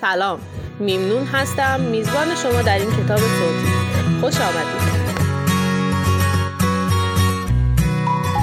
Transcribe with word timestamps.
سلام. 0.00 0.38
میمنون 0.78 1.26
هستم. 1.26 1.80
میزبان 1.80 2.34
شما 2.42 2.62
در 2.62 2.78
این 2.78 2.90
کتاب 2.90 3.18
صوتی 3.18 3.72
خوش 4.20 4.34
آمدید. 4.40 4.92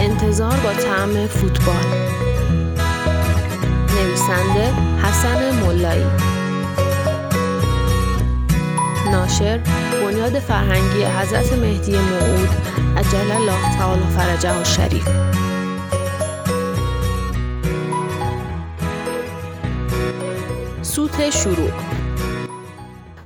انتظار 0.01 0.57
با 0.57 0.73
طعم 0.73 1.27
فوتبال. 1.27 1.85
نویسنده 3.95 4.73
حسن 5.03 5.55
ملایی 5.65 6.05
ناشر 9.11 9.59
بنیاد 10.03 10.39
فرهنگی 10.39 11.03
حضرت 11.03 11.53
مهدی 11.53 11.97
موعود 11.97 12.49
عجل 12.97 13.31
الله 13.31 13.77
تعالی 13.77 14.03
فرجه 14.17 14.61
و 14.61 14.63
شریف 14.63 15.07
سوت 20.89 21.29
شروع. 21.29 21.71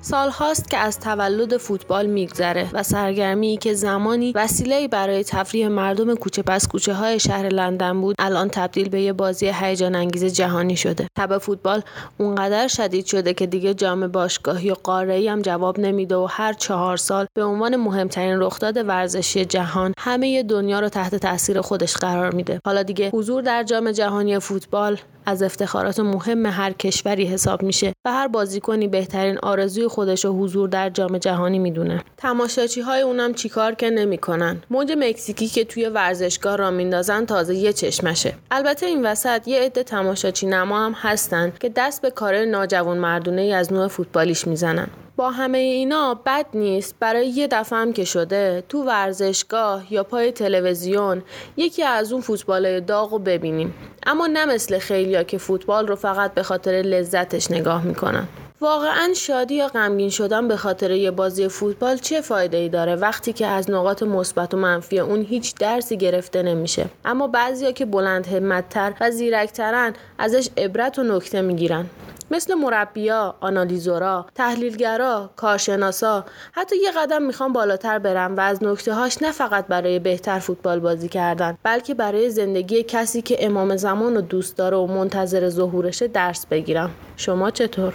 سال 0.02 0.30
هاست 0.30 0.70
که 0.70 0.78
از 0.78 1.00
تولد 1.00 1.58
فوتبال 1.58 2.06
میگذره 2.06 2.70
و 2.74 2.84
سرگرمی 2.84 3.58
که 3.58 3.74
زمانی 3.74 4.32
وسیله 4.36 4.88
برای 4.88 5.24
تفریح 5.24 5.68
مردم 5.68 6.16
کوچه 6.16 6.42
پس 6.42 6.68
کوچه 6.68 6.94
های 6.94 7.20
شهر 7.20 7.48
لندن 7.50 8.02
بود 8.02 8.16
الان 8.20 8.50
تبدیل 8.50 8.90
به 8.90 9.02
یه 9.02 9.14
بازی 9.14 9.52
هیجان 9.54 9.96
انگیز 9.96 10.26
جهانی 10.26 10.76
شده. 10.76 11.08
تب 11.18 11.38
فوتبال 11.38 11.82
اونقدر 12.18 12.68
شدید 12.68 13.06
شده 13.06 13.34
که 13.34 13.48
دیگه 13.48 13.74
جام 13.74 14.08
باشگاهی 14.08 14.72
و 14.72 14.76
قاره 14.84 15.32
هم 15.32 15.42
جواب 15.42 15.80
نمیده 15.80 16.16
و 16.16 16.28
هر 16.30 16.54
چهار 16.54 16.98
سال 16.98 17.26
به 17.34 17.44
عنوان 17.44 17.76
مهمترین 17.76 18.40
رخداد 18.40 18.78
ورزشی 18.88 19.46
جهان 19.46 19.94
همه 19.98 20.44
دنیا 20.44 20.80
رو 20.80 20.90
تحت 20.90 21.16
تاثیر 21.16 21.62
خودش 21.62 21.94
قرار 21.94 22.36
میده. 22.36 22.60
حالا 22.66 22.84
دیگه 22.84 23.10
حضور 23.14 23.42
در 23.42 23.64
جام 23.64 23.92
جهانی 23.92 24.40
فوتبال 24.40 24.98
از 25.26 25.44
افتخارات 25.44 26.00
مهم 26.00 26.46
هر 26.46 26.72
کشوری 26.72 27.26
حساب 27.26 27.64
میشه 27.64 27.94
و 28.06 28.14
هر 28.14 28.28
بازیکنی 28.28 28.88
بهترین 28.88 29.38
آرزوی 29.38 29.88
خودش 29.88 30.26
و 30.26 30.30
حضور 30.30 30.70
در 30.70 30.90
جام 30.90 31.18
جهانی 31.18 31.60
می‌دونه. 31.60 32.04
تماشاچی 32.18 32.82
های 32.82 33.02
اونم 33.02 33.34
چیکار 33.34 33.76
که 33.76 33.90
نمی‌کنن؟ 33.90 34.62
موج 34.70 34.94
مکزیکی 34.98 35.48
که 35.48 35.64
توی 35.64 35.86
ورزشگاه 35.86 36.56
را 36.56 36.72
میندازن 36.72 37.26
تازه 37.26 37.56
یه 37.56 37.74
چشمشه. 37.74 38.34
البته 38.52 38.86
این 38.86 39.06
وسط 39.06 39.48
یه 39.48 39.62
عده 39.62 39.84
تماشاچی 39.84 40.48
نما 40.48 40.86
هم 40.86 40.92
هستن 40.92 41.54
که 41.60 41.70
دست 41.76 42.02
به 42.02 42.12
کار 42.12 42.46
ناجوان 42.46 42.98
مردونه 42.98 43.42
از 43.42 43.74
نوع 43.74 43.88
فوتبالیش 43.88 44.48
می‌زنن. 44.48 44.88
با 45.16 45.32
همه 45.32 45.58
اینا 45.58 46.22
بد 46.26 46.46
نیست. 46.54 46.96
برای 47.00 47.28
یه 47.28 47.48
دفعه 47.48 47.80
هم 47.80 47.94
که 47.94 48.04
شده 48.04 48.64
تو 48.70 48.84
ورزشگاه 48.84 49.94
یا 49.94 50.04
پای 50.04 50.32
تلویزیون 50.32 51.24
یکی 51.58 51.84
از 51.84 52.12
اون 52.12 52.22
فوتبال 52.22 52.80
داغ 52.80 53.12
رو 53.12 53.20
ببینیم. 53.20 53.74
اما 54.06 54.28
نه 54.28 54.46
مثل 54.46 54.80
خیلیا 54.80 55.24
که 55.24 55.38
فوتبال 55.38 55.88
رو 55.88 55.96
فقط 55.96 56.34
به 56.34 56.44
خاطر 56.44 56.72
لذتش 56.72 57.52
نگاه 57.52 57.84
می‌کنن. 57.84 58.28
واقعا 58.62 59.14
شادی 59.16 59.56
یا 59.56 59.68
غمگین 59.68 60.10
شدن 60.10 60.48
به 60.48 60.58
خاطر 60.58 60.92
یه 60.92 61.12
بازی 61.12 61.48
فوتبال 61.48 61.98
چه 61.98 62.22
فایده 62.22 62.58
ای 62.58 62.70
داره 62.70 62.96
وقتی 62.96 63.34
که 63.34 63.48
از 63.48 63.72
نقاط 63.72 64.04
مثبت 64.04 64.54
و 64.54 64.58
منفی 64.58 65.00
اون 65.00 65.22
هیچ 65.22 65.56
درسی 65.56 65.98
گرفته 65.98 66.44
نمیشه؟ 66.44 66.86
اما 67.06 67.28
بعضیا 67.28 67.72
که 67.72 67.86
بلند 67.86 68.28
همتتر 68.28 68.94
و 69.02 69.12
زیرکترن 69.12 69.94
ازش 70.18 70.50
عبرت 70.58 71.00
و 71.00 71.04
نکته 71.04 71.42
می‌گیرن. 71.42 71.86
مثل 72.34 72.54
مربیا، 72.54 73.36
آنالیزورا، 73.42 74.26
تحلیلگرا، 74.36 75.30
کارشناسا 75.36 76.26
حتی 76.52 76.76
یه 76.78 76.92
قدم 76.92 77.22
می‌خوام 77.22 77.54
بالاتر 77.54 78.00
برم 78.00 78.36
و 78.36 78.40
از 78.40 78.64
نکته 78.64 78.94
هاش 78.94 79.22
نه 79.22 79.32
فقط 79.32 79.68
برای 79.68 80.00
بهتر 80.00 80.40
فوتبال 80.40 80.80
بازی 80.80 81.10
کردن 81.10 81.58
بلکه 81.64 81.94
برای 81.94 82.30
زندگی 82.30 82.84
کسی 82.84 83.22
که 83.22 83.46
امام 83.46 83.76
زمان 83.76 84.16
رو 84.16 84.22
دوست 84.22 84.58
داره 84.58 84.78
و 84.78 84.88
منتظر 84.88 85.50
ظهورشه 85.50 86.08
درس 86.08 86.46
بگیرم. 86.46 86.92
شما 87.18 87.52
چطور؟ 87.52 87.94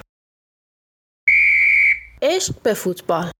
عشق 2.22 2.54
به 2.62 2.74
فوتبال 2.74 3.30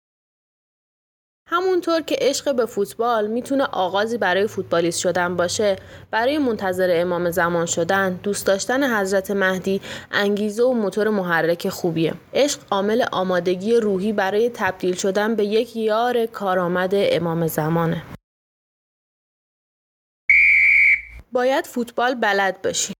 همونطور 1.50 2.00
که 2.00 2.16
عشق 2.18 2.54
به 2.54 2.66
فوتبال 2.66 3.26
می‌تونه 3.26 3.64
آغازی 3.64 4.18
برای 4.18 4.46
فوتبالیست 4.46 5.00
شدن 5.00 5.36
باشه 5.36 5.76
برای 6.10 6.38
منتظر 6.38 6.88
امام 6.92 7.30
زمان 7.30 7.66
شدن 7.66 8.12
دوست 8.22 8.46
داشتن 8.46 9.00
حضرت 9.00 9.30
مهدی 9.30 9.80
انگیزه 10.12 10.62
و 10.62 10.72
موتور 10.72 11.08
محرک 11.08 11.68
خوبیه. 11.68 12.14
عشق 12.34 12.60
عامل 12.70 13.04
آمادگی 13.12 13.76
روحی 13.76 14.12
برای 14.12 14.50
تبدیل 14.54 14.94
شدن 14.94 15.34
به 15.34 15.44
یک 15.44 15.76
یار 15.76 16.26
کارآمد 16.26 16.90
امام 16.94 17.46
زمانه. 17.46 18.02
باید 21.32 21.66
فوتبال 21.66 22.14
بلد 22.14 22.62
باشی. 22.62 22.94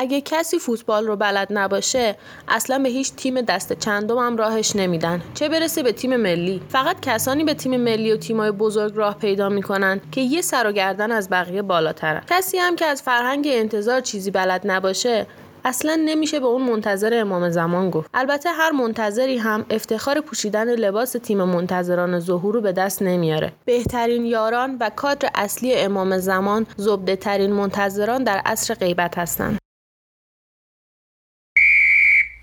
اگه 0.00 0.20
کسی 0.20 0.58
فوتبال 0.58 1.06
رو 1.06 1.16
بلد 1.16 1.48
نباشه 1.50 2.16
اصلا 2.48 2.78
به 2.78 2.88
هیچ 2.88 3.14
تیم 3.14 3.40
دست 3.40 3.72
چندم 3.72 4.18
هم 4.18 4.36
راهش 4.36 4.76
نمیدن. 4.76 5.22
چه 5.34 5.48
برسه 5.48 5.82
به 5.82 5.92
تیم 5.92 6.16
ملی؟ 6.16 6.62
فقط 6.68 7.00
کسانی 7.00 7.44
به 7.44 7.54
تیم 7.54 7.76
ملی 7.76 8.12
و 8.12 8.16
تیمای 8.16 8.50
بزرگ 8.50 8.92
راه 8.96 9.18
پیدا 9.18 9.48
می‌کنن 9.48 10.00
که 10.12 10.20
یه 10.20 10.42
سر 10.42 10.66
و 10.66 10.72
گردن 10.72 11.12
از 11.12 11.30
بقیه 11.30 11.62
بالاترن. 11.62 12.22
کسی 12.30 12.58
هم 12.58 12.76
که 12.76 12.86
از 12.86 13.02
فرهنگ 13.02 13.48
انتظار 13.50 14.00
چیزی 14.00 14.30
بلد 14.30 14.60
نباشه 14.64 15.26
اصلا 15.64 16.00
نمیشه 16.04 16.40
به 16.40 16.46
اون 16.46 16.62
منتظر 16.62 17.20
امام 17.20 17.50
زمان 17.50 17.90
گفت. 17.90 18.10
البته 18.14 18.50
هر 18.50 18.70
منتظری 18.70 19.38
هم 19.38 19.66
افتخار 19.70 20.20
پوشیدن 20.20 20.68
لباس 20.68 21.12
تیم 21.12 21.44
منتظران 21.44 22.20
ظهور 22.20 22.54
رو 22.54 22.60
به 22.60 22.72
دست 22.72 23.02
نمیاره. 23.02 23.52
بهترین 23.64 24.24
یاران 24.24 24.76
و 24.80 24.90
کادر 24.96 25.30
اصلی 25.34 25.74
امام 25.74 26.18
زمان 26.18 26.66
زبده 26.76 27.16
ترین 27.16 27.52
منتظران 27.52 28.24
در 28.24 28.42
عصر 28.46 28.74
غیبت 28.74 29.18
هستند 29.18 29.58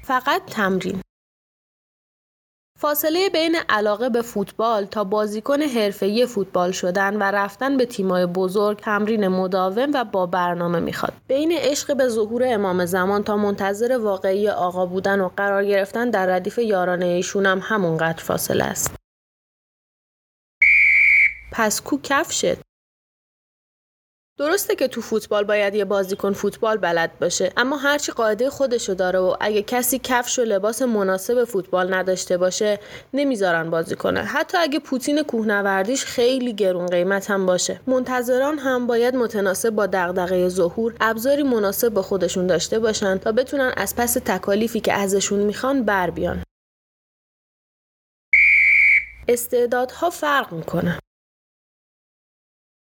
فقط 0.08 0.42
تمرین 0.46 1.02
فاصله 2.80 3.30
بین 3.30 3.56
علاقه 3.70 4.10
به 4.10 4.22
فوتبال 4.22 4.86
تا 4.86 5.04
بازیکن 5.04 5.62
حرفه‌ای 5.62 6.26
فوتبال 6.26 6.72
شدن 6.72 7.16
و 7.16 7.24
رفتن 7.24 7.78
به 7.78 7.86
تیمای 7.86 8.26
بزرگ 8.26 8.80
تمرین 8.80 9.28
مداوم 9.28 9.92
و 9.94 10.04
با 10.04 10.26
برنامه 10.26 10.80
می‌خواد. 10.80 11.14
بین 11.28 11.52
عشق 11.52 11.98
به 11.98 12.08
ظهور 12.08 12.44
امام 12.46 12.86
زمان 12.86 13.24
تا 13.24 13.38
منتظر 13.38 13.98
واقعی 13.98 14.50
آقا 14.50 14.86
بودن 14.86 15.22
و 15.22 15.30
قرار 15.38 15.66
گرفتن 15.66 16.10
در 16.10 16.26
ردیف 16.26 16.58
یارانه 16.58 17.06
ایشون 17.06 17.46
هم 17.46 17.60
همونقدر 17.64 18.24
فاصله 18.24 18.64
است. 18.64 18.96
پس 21.52 21.82
کو 21.82 22.00
کفشت؟ 22.04 22.67
درسته 24.40 24.76
که 24.76 24.88
تو 24.88 25.02
فوتبال 25.02 25.44
باید 25.44 25.76
یه 25.76 25.86
بازیکن 25.86 26.34
فوتبال 26.34 26.78
بلد 26.78 27.20
باشه 27.20 27.54
اما 27.58 27.78
هرچی 27.78 28.12
قاعده 28.12 28.50
خودشو 28.50 28.94
داره 28.94 29.20
و 29.20 29.36
اگه 29.40 29.62
کسی 29.62 30.00
کفش 30.04 30.40
و 30.40 30.42
لباس 30.42 30.82
مناسب 30.82 31.44
فوتبال 31.44 31.94
نداشته 31.94 32.38
باشه 32.38 32.80
نمی‌ذارن 33.14 33.70
بازی 33.70 33.96
کنه. 33.96 34.20
حتی 34.24 34.58
اگه 34.58 34.80
پوتین 34.80 35.24
کوهنوردیش 35.24 36.06
خیلی 36.06 36.54
گرون 36.54 36.86
قیمت 36.86 37.32
هم 37.32 37.46
باشه. 37.46 37.82
منتظران 37.88 38.60
هم 38.60 38.88
باید 38.88 39.16
متناسب 39.16 39.70
با 39.70 39.86
دغدغه 39.86 40.50
ظهور 40.50 40.96
ابزاری 41.02 41.44
مناسب 41.44 41.90
با 41.90 42.02
خودشون 42.02 42.48
داشته 42.48 42.80
باشن 42.80 43.18
تا 43.18 43.32
بتونن 43.32 43.74
از 43.78 43.96
پس 43.96 44.14
تکالیفی 44.14 44.80
که 44.80 44.94
ازشون 44.94 45.40
می‌خوان 45.40 45.84
بر 45.84 46.10
بیان. 46.10 46.44
استعدادها 49.28 50.10
فرق 50.10 50.54
می‌کنه. 50.54 51.00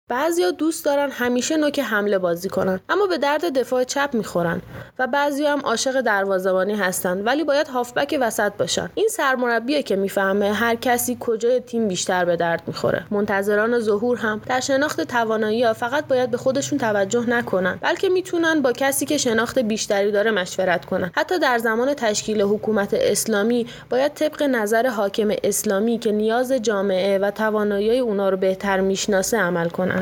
بعضیا 0.09 0.51
دوست 0.51 0.85
دارن 0.85 1.11
همیشه 1.11 1.57
نوک 1.57 1.79
حمله 1.79 2.17
بازی 2.17 2.49
کنن 2.49 2.79
اما 2.89 3.07
به 3.07 3.17
درد 3.17 3.59
دفاع 3.59 3.83
چپ 3.83 4.09
می‌خورن 4.13 4.61
و 4.99 5.07
بعضیا 5.07 5.51
هم 5.53 5.59
عاشق 5.59 6.01
دروازه‌بانی 6.01 6.75
هستن 6.75 7.21
ولی 7.21 7.43
باید 7.43 7.67
هافبک 7.67 8.17
وسط 8.21 8.53
باشن. 8.53 8.89
این 8.95 9.07
سرمربیه 9.07 9.83
که 9.83 9.95
می‌فهمه 9.95 10.53
هر 10.53 10.75
کسی 10.75 11.17
کجای 11.19 11.59
تیم 11.59 11.87
بیشتر 11.87 12.25
به 12.25 12.35
درد 12.35 12.61
می‌خوره. 12.67 13.05
منتظران 13.11 13.79
ظهور 13.79 14.17
هم 14.17 14.41
در 14.45 14.59
شناخت 14.59 15.01
توانایی 15.01 15.63
ها 15.63 15.73
فقط 15.73 16.07
باید 16.07 16.31
به 16.31 16.37
خودشون 16.37 16.79
توجه 16.79 17.29
نکنن 17.29 17.77
بلکه 17.81 18.09
می‌تونن 18.09 18.61
با 18.61 18.71
کسی 18.71 19.05
که 19.05 19.17
شناخت 19.17 19.59
بیشتری 19.59 20.11
داره 20.11 20.31
مشورت 20.31 20.85
کنن. 20.85 21.11
حتی 21.15 21.39
در 21.39 21.57
زمان 21.57 21.93
تشکیل 21.93 22.41
حکومت 22.41 22.93
اسلامی 22.93 23.67
باید 23.89 24.13
طبق 24.13 24.43
نظر 24.43 24.87
حاکم 24.87 25.31
اسلامی 25.43 25.99
که 25.99 26.11
نیاز 26.11 26.51
جامعه 26.51 27.17
و 27.17 27.31
توانایی 27.31 27.99
اونا 27.99 28.29
رو 28.29 28.37
بهتر 28.37 28.79
می‌شناسه 28.79 29.37
عمل 29.37 29.69
کنن. 29.69 29.92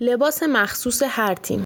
لباس 0.00 0.42
مخصوص 0.42 1.02
هر 1.02 1.34
تیم. 1.34 1.65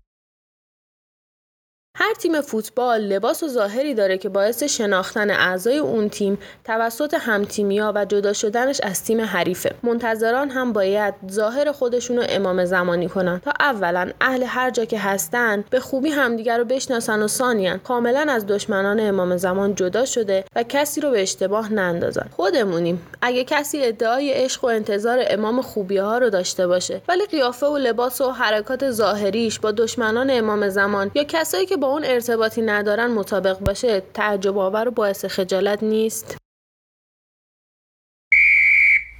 هر 2.02 2.14
تیم 2.14 2.40
فوتبال 2.40 3.00
لباس 3.00 3.42
و 3.42 3.48
ظاهری 3.48 3.94
داره 3.94 4.18
که 4.18 4.28
باعث 4.28 4.62
شناختن 4.62 5.30
اعضای 5.30 5.78
اون 5.78 6.08
تیم 6.08 6.38
توسط 6.64 7.14
همتیمیا 7.14 7.92
و 7.94 8.04
جدا 8.04 8.32
شدنش 8.32 8.80
از 8.82 9.04
تیم 9.04 9.20
حریفه. 9.20 9.74
منتظران 9.82 10.50
هم 10.50 10.72
باید 10.72 11.14
ظاهر 11.30 11.72
خودشون 11.72 12.16
رو 12.16 12.24
امام 12.28 12.64
زمانی 12.64 13.08
کنن 13.08 13.40
تا 13.44 13.52
اولا 13.60 14.10
اهل 14.20 14.42
هر 14.42 14.70
جا 14.70 14.84
که 14.84 14.98
هستن 14.98 15.64
به 15.70 15.80
خوبی 15.80 16.10
همدیگر 16.10 16.58
رو 16.58 16.64
بشناسن 16.64 17.22
و 17.22 17.26
ثانیا 17.28 17.76
کاملا 17.76 18.26
از 18.28 18.46
دشمنان 18.46 19.00
امام 19.00 19.36
زمان 19.36 19.74
جدا 19.74 20.04
شده 20.04 20.44
و 20.56 20.62
کسی 20.62 21.00
رو 21.00 21.10
به 21.10 21.22
اشتباه 21.22 21.72
نندازن. 21.72 22.26
خودمونیم. 22.36 23.06
اگه 23.22 23.44
کسی 23.44 23.84
ادعای 23.84 24.32
عشق 24.32 24.64
و 24.64 24.66
انتظار 24.66 25.24
امام 25.30 25.62
خوبی 25.62 25.98
ها 25.98 26.18
رو 26.18 26.30
داشته 26.30 26.66
باشه 26.66 27.02
ولی 27.08 27.26
قیافه 27.26 27.66
و 27.66 27.76
لباس 27.76 28.20
و 28.20 28.30
حرکات 28.30 28.90
ظاهریش 28.90 29.58
با 29.58 29.70
دشمنان 29.70 30.30
امام 30.30 30.68
زمان 30.68 31.10
یا 31.14 31.24
کسایی 31.24 31.66
که 31.66 31.76
با 31.76 31.89
اون 31.90 32.04
ارتباطی 32.04 32.62
ندارن 32.62 33.10
مطابق 33.10 33.58
باشه 33.58 34.00
تعجب 34.00 34.58
آور 34.58 34.88
و 34.88 34.90
باعث 34.90 35.24
خجالت 35.24 35.82
نیست. 35.82 36.36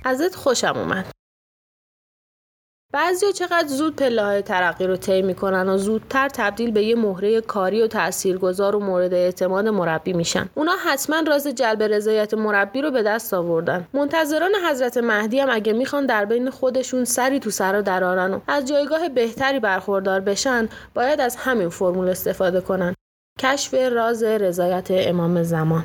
ازت 0.05 0.35
خوشم 0.35 0.73
اومد. 0.77 1.20
بعضی 2.93 3.33
چقدر 3.33 3.69
زود 3.69 3.97
پله 3.97 4.23
های 4.23 4.43
ترقی 4.43 4.87
رو 4.87 4.97
طی 4.97 5.23
می‌کنن 5.23 5.69
و 5.69 5.79
زودتر 5.79 6.29
تبدیل 6.29 6.71
به 6.71 6.83
یه 6.83 6.95
مهره 6.97 7.41
کاری 7.41 7.83
و 7.83 7.87
تاثیرگذار 7.87 8.77
و 8.77 8.81
مورد 8.81 9.15
اعتماد 9.15 9.69
مربی 9.69 10.13
میشن. 10.13 10.49
اونا 10.55 10.73
حتما 10.85 11.21
راز 11.27 11.47
جلب 11.47 11.83
رضایت 11.83 12.35
مربی 12.35 12.83
رو 12.83 12.91
به 12.91 13.03
دست 13.03 13.35
آوردن. 13.35 13.89
منتظران 13.93 14.51
حضرت 14.71 14.97
مهدی 14.97 15.41
هم 15.41 15.49
اگه 15.51 15.73
می‌خوان 15.73 16.07
در 16.07 16.25
بین 16.25 16.51
خودشون 16.51 17.05
سری 17.05 17.41
تو 17.41 17.51
سر 17.51 17.81
درارن 17.81 18.35
و 18.35 18.41
از 18.47 18.69
جایگاه 18.69 19.09
بهتری 19.09 19.61
برخوردار 19.61 20.21
بشن 20.21 20.69
باید 20.95 21.21
از 21.21 21.37
همین 21.37 21.69
فرمول 21.69 22.09
استفاده 22.09 22.61
کنن. 22.61 22.95
کشف 23.39 23.75
راز 23.75 24.23
رضایت 24.23 24.89
امام 24.91 25.43
زمان. 25.43 25.85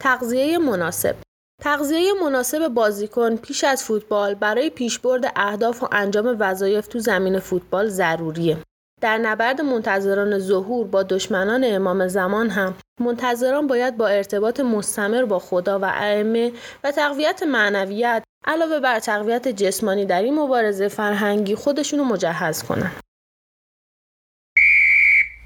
تغذیه 0.00 0.58
مناسب. 0.58 1.25
تغذیه 1.62 2.12
مناسب 2.24 2.68
بازیکن 2.68 3.36
پیش 3.36 3.64
از 3.64 3.84
فوتبال 3.84 4.34
برای 4.34 4.70
پیشبرد 4.70 5.32
اهداف 5.36 5.82
و 5.82 5.88
انجام 5.92 6.36
وظایف 6.40 6.86
تو 6.86 6.98
زمین 6.98 7.38
فوتبال 7.38 7.88
ضروریه. 7.88 8.58
در 9.00 9.18
نبرد 9.18 9.60
منتظران 9.60 10.38
ظهور 10.38 10.86
با 10.86 11.02
دشمنان 11.02 11.64
امام 11.64 12.08
زمان 12.08 12.50
هم 12.50 12.74
منتظران 13.00 13.66
باید 13.66 13.96
با 13.96 14.08
ارتباط 14.08 14.60
مستمر 14.60 15.24
با 15.24 15.38
خدا 15.38 15.78
و 15.78 15.84
ائمه 15.84 16.52
و 16.84 16.92
تقویت 16.92 17.42
معنویت 17.42 18.24
علاوه 18.44 18.80
بر 18.80 18.98
تقویت 18.98 19.48
جسمانی 19.48 20.04
در 20.04 20.22
این 20.22 20.34
مبارزه 20.34 20.88
فرهنگی 20.88 21.54
خودشونو 21.54 22.04
مجهز 22.04 22.62
کنند. 22.62 23.00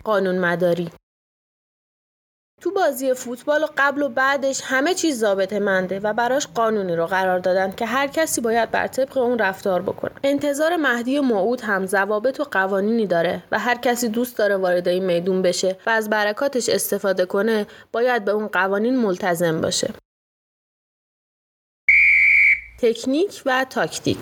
قانون 0.05 0.39
مداری 0.39 0.91
تو 2.61 2.71
بازی 2.71 3.15
فوتبال 3.15 3.63
و 3.63 3.67
قبل 3.77 4.03
و 4.03 4.09
بعدش 4.09 4.61
همه 4.65 4.95
چیز 4.95 5.19
ضابطه 5.19 5.59
منده 5.59 6.01
و 6.01 6.13
براش 6.13 6.47
قانونی 6.47 6.97
رو 6.97 7.07
قرار 7.07 7.39
دادن 7.39 7.73
که 7.73 7.87
هر 7.87 8.07
کسی 8.07 8.41
باید 8.41 8.71
بر 8.71 8.87
طبق 8.87 9.19
اون 9.19 9.39
رفتار 9.39 9.83
بکنه. 9.83 10.13
انتظار 10.25 10.77
مهدی 10.77 11.21
موعود 11.21 11.61
هم 11.61 11.87
ضوابط 11.87 12.41
و 12.41 12.45
قوانینی 12.45 13.07
داره 13.07 13.43
و 13.53 13.59
هر 13.59 13.75
کسی 13.75 14.09
دوست 14.09 14.39
داره 14.39 14.57
وارد 14.57 14.89
این 14.89 15.05
میدون 15.05 15.43
بشه 15.43 15.77
و 15.87 15.91
از 15.91 16.11
برکاتش 16.11 16.69
استفاده 16.69 17.27
کنه 17.27 17.67
باید 17.93 18.25
به 18.25 18.31
اون 18.31 18.47
قوانین 18.47 18.97
ملتزم 18.97 19.61
باشه. 19.61 19.91
تکنیک 22.83 23.43
و 23.47 23.67
تاکتیک 23.71 24.19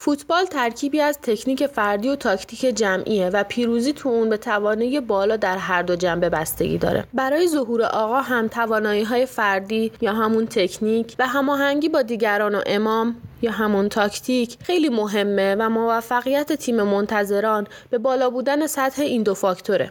فوتبال 0.00 0.44
ترکیبی 0.44 1.00
از 1.00 1.18
تکنیک 1.22 1.66
فردی 1.66 2.08
و 2.08 2.16
تاکتیک 2.16 2.60
جمعیه 2.60 3.28
و 3.28 3.44
پیروزی 3.44 3.92
تو 3.92 4.08
اون 4.08 4.28
به 4.28 4.36
توانایی 4.36 5.00
بالا 5.00 5.36
در 5.36 5.56
هر 5.56 5.82
دو 5.82 5.96
جنبه 5.96 6.28
بستگی 6.28 6.78
داره. 6.78 7.04
برای 7.14 7.48
ظهور 7.48 7.82
آقا 7.82 8.20
هم 8.20 8.48
توانایی 8.48 9.02
های 9.02 9.26
فردی 9.26 9.92
یا 10.00 10.12
همون 10.12 10.46
تکنیک 10.46 11.16
و 11.18 11.26
هماهنگی 11.26 11.88
با 11.88 12.02
دیگران 12.02 12.54
و 12.54 12.62
امام 12.66 13.16
یا 13.42 13.50
همون 13.52 13.88
تاکتیک 13.88 14.56
خیلی 14.62 14.88
مهمه 14.88 15.54
و 15.54 15.68
موفقیت 15.68 16.52
تیم 16.52 16.82
منتظران 16.82 17.66
به 17.90 17.98
بالا 17.98 18.30
بودن 18.30 18.66
سطح 18.66 19.02
این 19.02 19.22
دو 19.22 19.34
فاکتوره. 19.34 19.90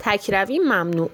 تکروی 0.00 0.58
ممنوع 0.58 1.10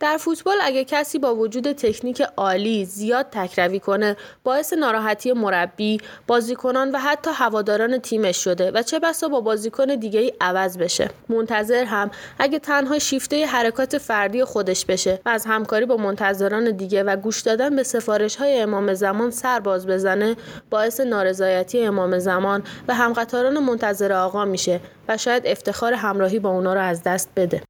در 0.00 0.16
فوتبال 0.16 0.56
اگه 0.62 0.84
کسی 0.84 1.18
با 1.18 1.34
وجود 1.34 1.72
تکنیک 1.72 2.22
عالی 2.36 2.84
زیاد 2.84 3.26
تکروی 3.30 3.80
کنه 3.80 4.16
باعث 4.44 4.72
ناراحتی 4.72 5.32
مربی، 5.32 6.00
بازیکنان 6.26 6.90
و 6.90 6.98
حتی 6.98 7.30
هواداران 7.34 7.98
تیمش 7.98 8.44
شده 8.44 8.70
و 8.70 8.82
چه 8.82 8.98
بسا 8.98 9.28
با 9.28 9.40
بازیکن 9.40 9.86
دیگه 9.86 10.20
ای 10.20 10.32
عوض 10.40 10.78
بشه. 10.78 11.10
منتظر 11.28 11.84
هم 11.84 12.10
اگه 12.38 12.58
تنها 12.58 12.98
شیفته 12.98 13.46
حرکات 13.46 13.98
فردی 13.98 14.44
خودش 14.44 14.84
بشه 14.84 15.20
و 15.26 15.28
از 15.28 15.46
همکاری 15.46 15.86
با 15.86 15.96
منتظران 15.96 16.70
دیگه 16.70 17.02
و 17.02 17.16
گوش 17.16 17.40
دادن 17.40 17.76
به 17.76 17.82
سفارش 17.82 18.36
های 18.36 18.60
امام 18.60 18.94
زمان 18.94 19.30
سر 19.30 19.60
باز 19.60 19.86
بزنه 19.86 20.36
باعث 20.70 21.00
نارضایتی 21.00 21.84
امام 21.84 22.18
زمان 22.18 22.62
و 22.88 22.94
همقطاران 22.94 23.58
منتظر 23.58 24.12
آقا 24.12 24.44
میشه 24.44 24.80
و 25.08 25.16
شاید 25.16 25.46
افتخار 25.46 25.92
همراهی 25.92 26.38
با 26.38 26.50
اونا 26.50 26.74
رو 26.74 26.80
از 26.80 27.02
دست 27.02 27.28
بده. 27.36 27.69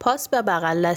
پاس 0.00 0.28
به 0.28 0.42
بغل 0.42 0.94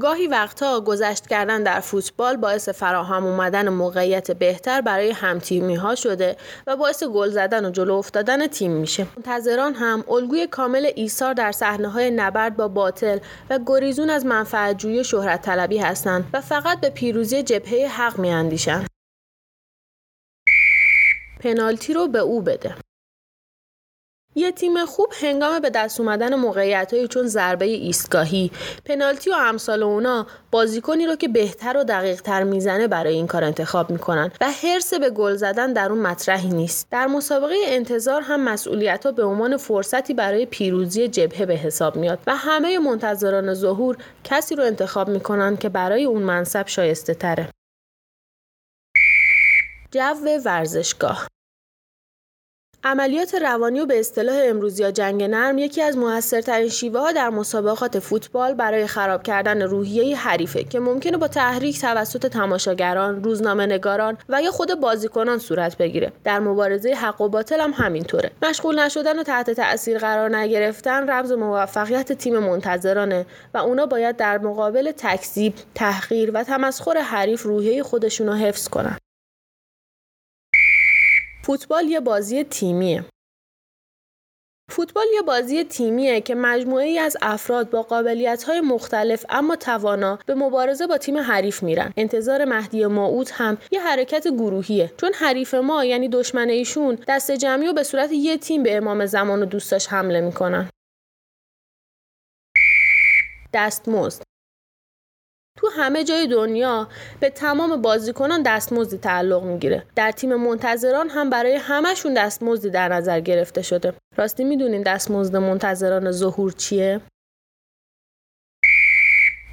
گاهی 0.00 0.26
وقتها 0.26 0.80
گذشت 0.80 1.26
کردن 1.26 1.62
در 1.62 1.80
فوتبال 1.80 2.36
باعث 2.36 2.68
فراهم 2.68 3.26
اومدن 3.26 3.68
موقعیت 3.68 4.30
بهتر 4.30 4.80
برای 4.80 5.10
همتیمی 5.10 5.74
ها 5.74 5.94
شده 5.94 6.36
و 6.66 6.76
باعث 6.76 7.04
گل 7.04 7.28
زدن 7.28 7.64
و 7.64 7.70
جلو 7.70 7.94
افتادن 7.94 8.46
تیم 8.46 8.72
میشه. 8.72 9.06
منتظران 9.16 9.74
هم 9.74 10.04
الگوی 10.08 10.46
کامل 10.46 10.90
ایثار 10.96 11.34
در 11.34 11.52
صحنه 11.52 11.88
های 11.88 12.10
نبرد 12.10 12.56
با 12.56 12.68
باطل 12.68 13.18
و 13.50 13.58
گریزون 13.66 14.10
از 14.10 14.26
منفعت 14.26 14.78
جویی 14.78 15.04
شهرت 15.04 15.42
طلبی 15.42 15.78
هستند 15.78 16.30
و 16.32 16.40
فقط 16.40 16.80
به 16.80 16.90
پیروزی 16.90 17.42
جبهه 17.42 17.88
حق 17.88 18.18
میاندیشند. 18.18 18.86
پنالتی 21.40 21.94
رو 21.94 22.08
به 22.08 22.18
او 22.18 22.42
بده. 22.42 22.74
یه 24.38 24.52
تیم 24.52 24.84
خوب 24.86 25.12
هنگام 25.22 25.60
به 25.60 25.70
دست 25.70 26.00
اومدن 26.00 26.34
موقعیت 26.34 27.06
چون 27.06 27.26
ضربه 27.26 27.64
ایستگاهی 27.64 28.50
پنالتی 28.84 29.30
و 29.30 29.34
امثال 29.34 29.82
اونا 29.82 30.26
بازیکنی 30.50 31.06
رو 31.06 31.16
که 31.16 31.28
بهتر 31.28 31.76
و 31.76 31.84
دقیق 31.84 32.20
تر 32.20 32.42
می‌زنه 32.42 32.88
برای 32.88 33.14
این 33.14 33.26
کار 33.26 33.44
انتخاب 33.44 33.90
می‌کنن 33.90 34.30
و 34.40 34.50
حرس 34.50 34.94
به 34.94 35.10
گل 35.10 35.34
زدن 35.34 35.72
در 35.72 35.92
اون 35.92 36.00
مطرحی 36.00 36.48
نیست. 36.48 36.86
در 36.90 37.06
مسابقه 37.06 37.54
انتظار 37.66 38.22
هم 38.22 38.40
مسئولیت 38.40 39.06
ها 39.06 39.12
به 39.12 39.24
عنوان 39.24 39.56
فرصتی 39.56 40.14
برای 40.14 40.46
پیروزی 40.46 41.08
جبهه 41.08 41.46
به 41.46 41.54
حساب 41.54 41.96
میاد 41.96 42.18
و 42.26 42.36
همه 42.36 42.78
منتظران 42.78 43.54
ظهور 43.54 43.96
کسی 44.24 44.54
رو 44.54 44.64
انتخاب 44.64 45.08
می‌کنن 45.08 45.56
که 45.56 45.68
برای 45.68 46.04
اون 46.04 46.22
منصب 46.22 46.66
شایسته 46.66 47.14
تره 47.14 47.48
جو 49.90 50.40
ورزشگاه 50.44 51.28
عملیات 52.84 53.34
روانی 53.34 53.80
و 53.80 53.86
به 53.86 54.00
اصطلاح 54.00 54.36
امروزی 54.44 54.82
یا 54.82 54.90
جنگ 54.90 55.22
نرم 55.22 55.58
یکی 55.58 55.82
از 55.82 55.96
موثرترین 55.96 56.68
شیوه 56.68 57.00
ها 57.00 57.12
در 57.12 57.30
مسابقات 57.30 57.98
فوتبال 57.98 58.54
برای 58.54 58.86
خراب 58.86 59.22
کردن 59.22 59.62
روحیه 59.62 60.16
حریفه 60.16 60.64
که 60.64 60.80
ممکنه 60.80 61.16
با 61.16 61.28
تحریک 61.28 61.80
توسط 61.80 62.26
تماشاگران، 62.26 63.24
روزنامه 63.24 63.66
نگاران 63.66 64.18
و 64.28 64.42
یا 64.42 64.50
خود 64.50 64.80
بازیکنان 64.80 65.38
صورت 65.38 65.76
بگیره. 65.76 66.12
در 66.24 66.40
مبارزه 66.40 66.94
حق 66.94 67.20
و 67.20 67.28
باطل 67.28 67.60
هم 67.60 67.70
همینطوره. 67.70 68.30
مشغول 68.42 68.78
نشدن 68.78 69.18
و 69.18 69.22
تحت 69.22 69.50
تاثیر 69.50 69.98
قرار 69.98 70.36
نگرفتن 70.36 71.10
رمز 71.10 71.32
موفقیت 71.32 72.12
تیم 72.12 72.38
منتظرانه 72.38 73.26
و 73.54 73.58
اونا 73.58 73.86
باید 73.86 74.16
در 74.16 74.38
مقابل 74.38 74.92
تکذیب، 74.96 75.54
تحقیر 75.74 76.30
و 76.34 76.44
تمسخر 76.44 76.98
حریف 76.98 77.42
روحیه 77.42 77.82
خودشون 77.82 78.26
رو 78.26 78.34
حفظ 78.34 78.68
کنن. 78.68 78.98
فوتبال 81.48 81.84
یه 81.84 82.00
بازی 82.00 82.44
تیمیه. 82.44 83.04
فوتبال 84.70 85.04
یه 85.14 85.22
بازی 85.22 85.64
تیمیه 85.64 86.20
که 86.20 86.34
مجموعه 86.34 86.84
ای 86.84 86.98
از 86.98 87.16
افراد 87.22 87.70
با 87.70 87.82
قابلیت 87.82 88.42
های 88.42 88.60
مختلف 88.60 89.26
اما 89.28 89.56
توانا 89.56 90.18
به 90.26 90.34
مبارزه 90.34 90.86
با 90.86 90.98
تیم 90.98 91.16
حریف 91.16 91.62
میرن. 91.62 91.92
انتظار 91.96 92.44
مهدی 92.44 92.86
موعود 92.86 93.28
هم 93.32 93.58
یه 93.70 93.80
حرکت 93.80 94.28
گروهیه 94.28 94.92
چون 94.96 95.12
حریف 95.12 95.54
ما 95.54 95.84
یعنی 95.84 96.08
دشمن 96.08 96.48
ایشون 96.48 96.98
دست 97.08 97.30
جمعی 97.30 97.68
و 97.68 97.72
به 97.72 97.82
صورت 97.82 98.12
یه 98.12 98.38
تیم 98.38 98.62
به 98.62 98.76
امام 98.76 99.06
زمان 99.06 99.42
و 99.42 99.46
دوستاش 99.46 99.86
حمله 99.86 100.20
می‌کنن. 100.20 100.70
دستمزد 103.54 104.22
تو 105.58 105.68
همه 105.68 106.04
جای 106.04 106.26
دنیا 106.26 106.88
به 107.20 107.30
تمام 107.30 107.82
بازیکنان 107.82 108.42
دستمزدی 108.42 108.98
تعلق 108.98 109.42
می‌گیره. 109.42 109.86
در 109.96 110.12
تیم 110.12 110.34
منتظران 110.34 111.08
هم 111.08 111.30
برای 111.30 111.54
همشون 111.54 112.14
دستمزدی 112.14 112.70
در 112.70 112.88
نظر 112.88 113.20
گرفته 113.20 113.62
شده. 113.62 113.94
راستی 114.16 114.44
می‌دونین 114.44 114.82
دستمزد 114.82 115.36
منتظران 115.36 116.10
ظهور 116.10 116.52
چیه؟ 116.52 117.00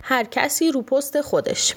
هر 0.03 0.23
کسی 0.23 0.71
رو 0.71 0.81
پست 0.81 1.21
خودش. 1.21 1.75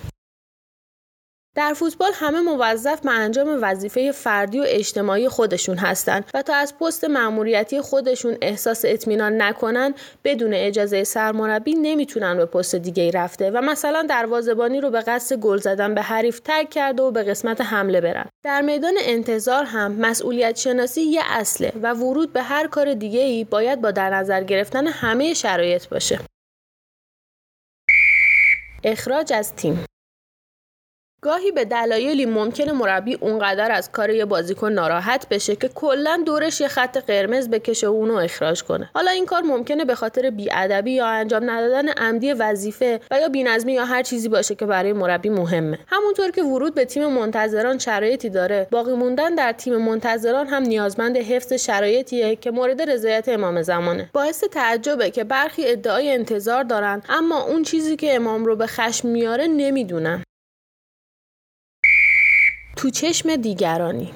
در 1.55 1.75
فوتبال 1.75 2.11
همه 2.15 2.41
موظف 2.41 3.01
به 3.01 3.11
انجام 3.11 3.59
وظیفه 3.63 4.13
فردی 4.13 4.61
و 4.61 4.65
اجتماعی 4.67 5.29
خودشون 5.29 5.77
هستند 5.77 6.25
و 6.35 6.43
تا 6.43 6.55
از 6.55 6.79
پست 6.79 7.05
مأموریتی 7.05 7.81
خودشون 7.81 8.39
احساس 8.43 8.85
اطمینان 8.85 9.43
نکنن 9.43 9.95
بدون 10.25 10.55
اجازه 10.55 11.05
سرمربی 11.05 11.75
نمی‌تونن 11.75 12.37
به 12.37 12.47
پست 12.47 12.75
دیگه 12.75 13.11
رفته 13.11 13.51
و 13.51 13.61
مثلا 13.61 14.03
دروازه‌بانی 14.03 14.81
رو 14.81 14.91
به 14.91 15.01
قصد 15.01 15.37
گل 15.37 15.57
زدن 15.57 15.95
به 15.95 16.03
حریف 16.03 16.41
ترک 16.41 16.71
کرده 16.71 17.03
و 17.03 17.11
به 17.11 17.23
قسمت 17.23 17.61
حمله 17.61 18.01
برن. 18.01 18.27
در 18.45 18.61
میدان 18.61 18.95
انتظار 19.01 19.65
هم 19.65 19.93
مسئولیت 19.93 20.57
شناسی 20.57 21.03
یه 21.03 21.23
اصله 21.25 21.73
و 21.83 21.95
ورود 21.95 22.33
به 22.33 22.43
هر 22.43 22.67
کار 22.67 22.95
دیگه 22.95 23.21
ای 23.21 23.45
باید 23.45 23.81
با 23.81 23.91
در 23.91 24.11
نظر 24.11 24.45
گرفتن 24.45 24.87
همه 24.87 25.35
شرایط 25.35 25.89
باشه. 25.89 26.19
اخراج 28.85 29.33
از 29.33 29.55
تیم 29.55 29.85
گاهی 31.21 31.51
به 31.51 31.65
دلایلی 31.65 32.27
ممکنه 32.27 32.73
مربی 32.73 33.15
اونقدر 33.15 33.73
از 33.73 33.93
کار 33.93 34.11
یه 34.11 34.25
بازیکن 34.25 34.73
ناراحت 34.73 35.29
بشه 35.29 35.57
که 35.57 35.69
کلا 35.69 36.23
دورش 36.27 36.61
یه 36.61 36.69
خط 36.69 36.97
قرمز 36.97 37.49
بکشه 37.49 37.89
و 37.89 37.91
اونو 37.91 38.15
اخراج 38.15 38.63
کنه. 38.63 38.91
حالا 38.95 39.11
این 39.11 39.27
کار 39.27 39.43
ممکنه 39.43 39.85
به 39.85 39.95
خاطر 39.95 40.31
بیادبی 40.31 40.93
یا 40.93 41.07
انجام 41.07 41.51
ندادن 41.51 41.89
عمدی 41.89 42.33
وظیفه 42.33 43.01
و 43.11 43.21
یا 43.21 43.29
بینظمی 43.29 43.73
یا 43.73 43.85
هر 43.85 44.03
چیزی 44.03 44.29
باشه 44.29 44.55
که 44.55 44.67
برای 44.67 44.93
مربی 44.93 45.29
مهمه. 45.29 45.79
همونطور 45.87 46.31
که 46.31 46.43
ورود 46.43 46.75
به 46.75 46.85
تیم 46.85 47.07
منتظران 47.07 47.79
شرایطی 47.79 48.31
داره 48.31 48.69
باقی 48.71 48.93
موندن 48.93 49.35
در 49.35 49.53
تیم 49.53 49.77
منتظران 49.77 50.47
هم 50.47 50.63
نیازمند 50.63 51.17
حفظ 51.17 51.53
شرایطیه 51.53 52.37
که 52.37 52.51
مورد 52.51 52.83
رضایت 52.83 53.29
امام 53.29 53.63
زمانه. 53.63 54.11
باعث 54.13 54.45
تعجبه 54.45 55.11
که 55.11 55.25
برخی 55.25 55.63
ادعای 55.67 56.11
انتظار 56.11 56.65
دارن 56.65 57.03
اما 57.09 57.43
اون 57.43 57.63
چیزی 57.63 57.97
که 57.97 58.15
امام 58.15 58.45
رو 58.45 58.57
به 58.57 58.67
خشم 58.67 59.09
میاره 59.09 59.47
نمی‌دونن. 59.47 60.23
تو 62.79 62.91
چشم 62.91 63.37
دیگرانی. 63.37 64.15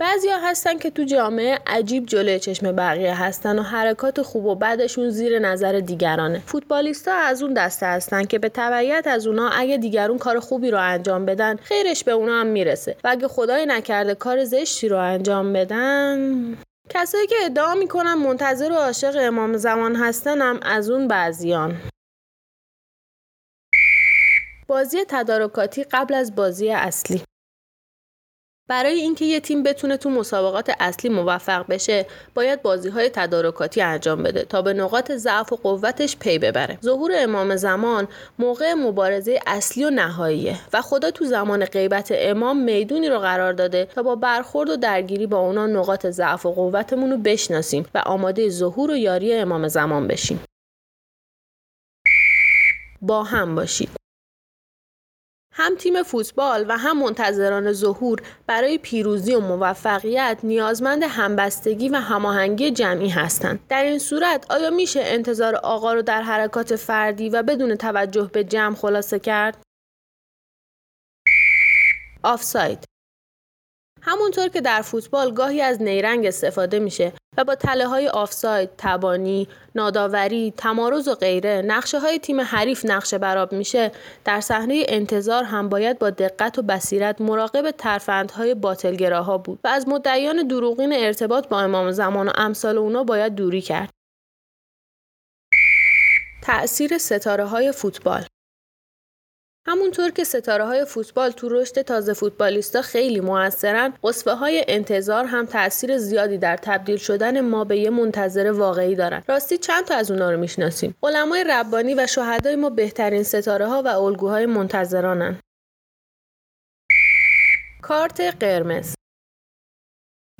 بعضیا 0.00 0.38
هستن 0.38 0.78
که 0.78 0.90
تو 0.90 1.04
جامعه 1.04 1.58
عجیب 1.66 2.06
جلوی 2.06 2.38
چشم 2.38 2.72
بقیه 2.72 3.22
هستن 3.22 3.58
و 3.58 3.62
حرکات 3.62 4.22
خوب 4.22 4.44
و 4.44 4.54
بدشون 4.54 5.10
زیر 5.10 5.38
نظر 5.38 5.72
دیگرانه. 5.72 6.42
فوتبالیستا 6.46 7.12
از 7.12 7.42
اون 7.42 7.54
دسته 7.54 7.86
هستن 7.86 8.24
که 8.24 8.38
به 8.38 8.48
تبعیت 8.48 9.06
از 9.06 9.26
اونا 9.26 9.48
اگه 9.48 9.76
دیگرون 9.76 10.18
کار 10.18 10.40
خوبی 10.40 10.70
رو 10.70 10.78
انجام 10.80 11.26
بدن 11.26 11.56
خیرش 11.56 12.04
به 12.04 12.12
اونا 12.12 12.40
هم 12.40 12.46
می‌رسه. 12.46 12.96
و 13.04 13.08
اگه 13.08 13.28
خدای 13.28 13.66
نکرده 13.66 14.14
کار 14.14 14.44
زشتی 14.44 14.88
رو 14.88 14.98
انجام 14.98 15.52
بدن 15.52 16.56
کسایی 16.88 17.26
که 17.26 17.36
ادعا 17.44 17.74
می‌کنن 17.74 18.14
منتظر 18.14 18.72
و 18.72 18.74
عاشق 18.74 19.16
امام 19.20 19.56
زمان 19.56 19.96
هستن 19.96 20.40
هم 20.40 20.60
از 20.62 20.90
اون 20.90 21.08
بعضیان. 21.08 21.76
بازی 24.72 24.98
تدارکاتی 25.08 25.84
قبل 25.84 26.14
از 26.14 26.34
بازی 26.34 26.70
اصلی. 26.70 27.22
برای 28.68 29.00
اینکه 29.00 29.24
یه 29.24 29.40
تیم 29.40 29.62
بتونه 29.62 29.96
تو 29.96 30.10
مسابقات 30.10 30.72
اصلی 30.80 31.10
موفق 31.10 31.66
بشه 31.68 32.06
باید 32.34 32.62
بازی 32.62 32.88
های 32.88 33.08
تدارکاتی 33.08 33.80
انجام 33.80 34.22
بده 34.22 34.44
تا 34.44 34.62
به 34.62 34.72
نقاط 34.72 35.12
ضعف 35.12 35.52
و 35.52 35.56
قوتش 35.56 36.16
پی 36.16 36.38
ببره. 36.38 36.78
ظهور 36.82 37.12
امام 37.14 37.56
زمان 37.56 38.08
موقع 38.38 38.74
مبارزه 38.74 39.40
اصلی 39.46 39.84
و 39.84 39.90
نهاییه 39.90 40.58
و 40.72 40.82
خدا 40.82 41.10
تو 41.10 41.24
زمان 41.24 41.64
غیبت 41.64 42.12
امام 42.14 42.56
می‌دونی 42.56 43.08
رو 43.08 43.18
قرار 43.18 43.52
داده 43.52 43.84
تا 43.84 44.02
با 44.02 44.16
برخورد 44.16 44.70
و 44.70 44.76
درگیری 44.76 45.26
با 45.26 45.38
اونا 45.38 45.66
نقاط 45.66 46.06
ضعف 46.06 46.46
و 46.46 46.52
قوتمون 46.52 47.10
رو 47.10 47.16
بشناسیم 47.16 47.86
و 47.94 48.02
آماده 48.06 48.48
ظهور 48.48 48.90
و 48.90 48.96
یاری 48.96 49.34
امام 49.34 49.68
زمان 49.68 50.08
بشیم. 50.08 50.44
با 53.02 53.22
هم 53.22 53.54
باشید. 53.54 54.01
هم 55.52 55.74
تیم 55.76 56.02
فوتبال 56.02 56.66
و 56.68 56.78
هم 56.78 56.98
منتظران 56.98 57.72
ظهور 57.72 58.22
برای 58.46 58.78
پیروزی 58.78 59.34
و 59.34 59.40
موفقیت 59.40 60.38
نیازمند 60.42 61.02
همبستگی 61.02 61.88
و 61.88 61.96
هماهنگی 61.96 62.70
جمعی 62.70 63.08
هستند. 63.08 63.60
در 63.68 63.82
این 63.84 63.98
صورت 63.98 64.46
آیا 64.50 64.70
میشه 64.70 65.00
انتظار 65.04 65.56
آقا 65.56 65.94
رو 65.94 66.02
در 66.02 66.22
حرکات 66.22 66.76
فردی 66.76 67.28
و 67.28 67.42
بدون 67.42 67.74
توجه 67.74 68.30
به 68.32 68.44
جمع 68.44 68.74
خلاصه 68.74 69.18
کرد؟ 69.18 69.62
آفساید 72.22 72.91
همونطور 74.04 74.48
که 74.48 74.60
در 74.60 74.82
فوتبال 74.82 75.34
گاهی 75.34 75.60
از 75.60 75.82
نیرنگ 75.82 76.26
استفاده 76.26 76.78
میشه 76.78 77.12
و 77.36 77.44
با 77.44 77.54
تله 77.54 77.86
های 77.86 78.08
آفساید، 78.08 78.70
تبانی، 78.78 79.48
ناداوری، 79.74 80.54
تمارز 80.56 81.08
و 81.08 81.14
غیره 81.14 81.62
نقشه 81.66 81.98
های 81.98 82.18
تیم 82.18 82.40
حریف 82.40 82.84
نقشه 82.84 83.18
براب 83.18 83.52
میشه 83.52 83.92
در 84.24 84.40
صحنه 84.40 84.84
انتظار 84.88 85.44
هم 85.44 85.68
باید 85.68 85.98
با 85.98 86.10
دقت 86.10 86.58
و 86.58 86.62
بصیرت 86.62 87.20
مراقب 87.20 87.70
ترفندهای 87.70 88.54
باطلگراها 88.54 89.38
بود 89.38 89.60
و 89.64 89.68
از 89.68 89.88
مدعیان 89.88 90.46
دروغین 90.46 90.92
ارتباط 90.92 91.48
با 91.48 91.60
امام 91.60 91.90
زمان 91.90 92.28
و 92.28 92.32
امثال 92.34 92.78
اونا 92.78 93.04
باید 93.04 93.34
دوری 93.34 93.60
کرد. 93.60 93.90
تأثیر 96.42 96.98
ستاره 96.98 97.44
های 97.44 97.72
فوتبال 97.72 98.24
همونطور 99.66 100.10
که 100.10 100.24
ستاره 100.24 100.64
های 100.64 100.84
فوتبال 100.84 101.30
تو 101.30 101.48
رشد 101.48 101.82
تازه 101.82 102.12
فوتبالیستا 102.12 102.82
خیلی 102.82 103.20
موثرن 103.20 103.92
قصفه 104.04 104.32
های 104.32 104.64
انتظار 104.68 105.24
هم 105.24 105.46
تاثیر 105.46 105.98
زیادی 105.98 106.38
در 106.38 106.56
تبدیل 106.56 106.96
شدن 106.96 107.40
ما 107.40 107.64
به 107.64 107.78
یه 107.78 107.90
منتظر 107.90 108.52
واقعی 108.52 108.94
دارن. 108.94 109.22
راستی 109.28 109.58
چند 109.58 109.84
تا 109.84 109.94
از 109.94 110.10
اونا 110.10 110.30
رو 110.30 110.40
می‌شناسیم؟ 110.40 110.94
علمای 111.02 111.44
ربانی 111.44 111.94
و 111.94 112.06
شهدای 112.06 112.56
ما 112.56 112.70
بهترین 112.70 113.22
ستاره 113.22 113.66
ها 113.66 113.82
و 113.82 113.88
الگوهای 113.88 114.46
منتظرانن. 114.46 115.38
کارت 117.82 118.20
قرمز 118.20 118.94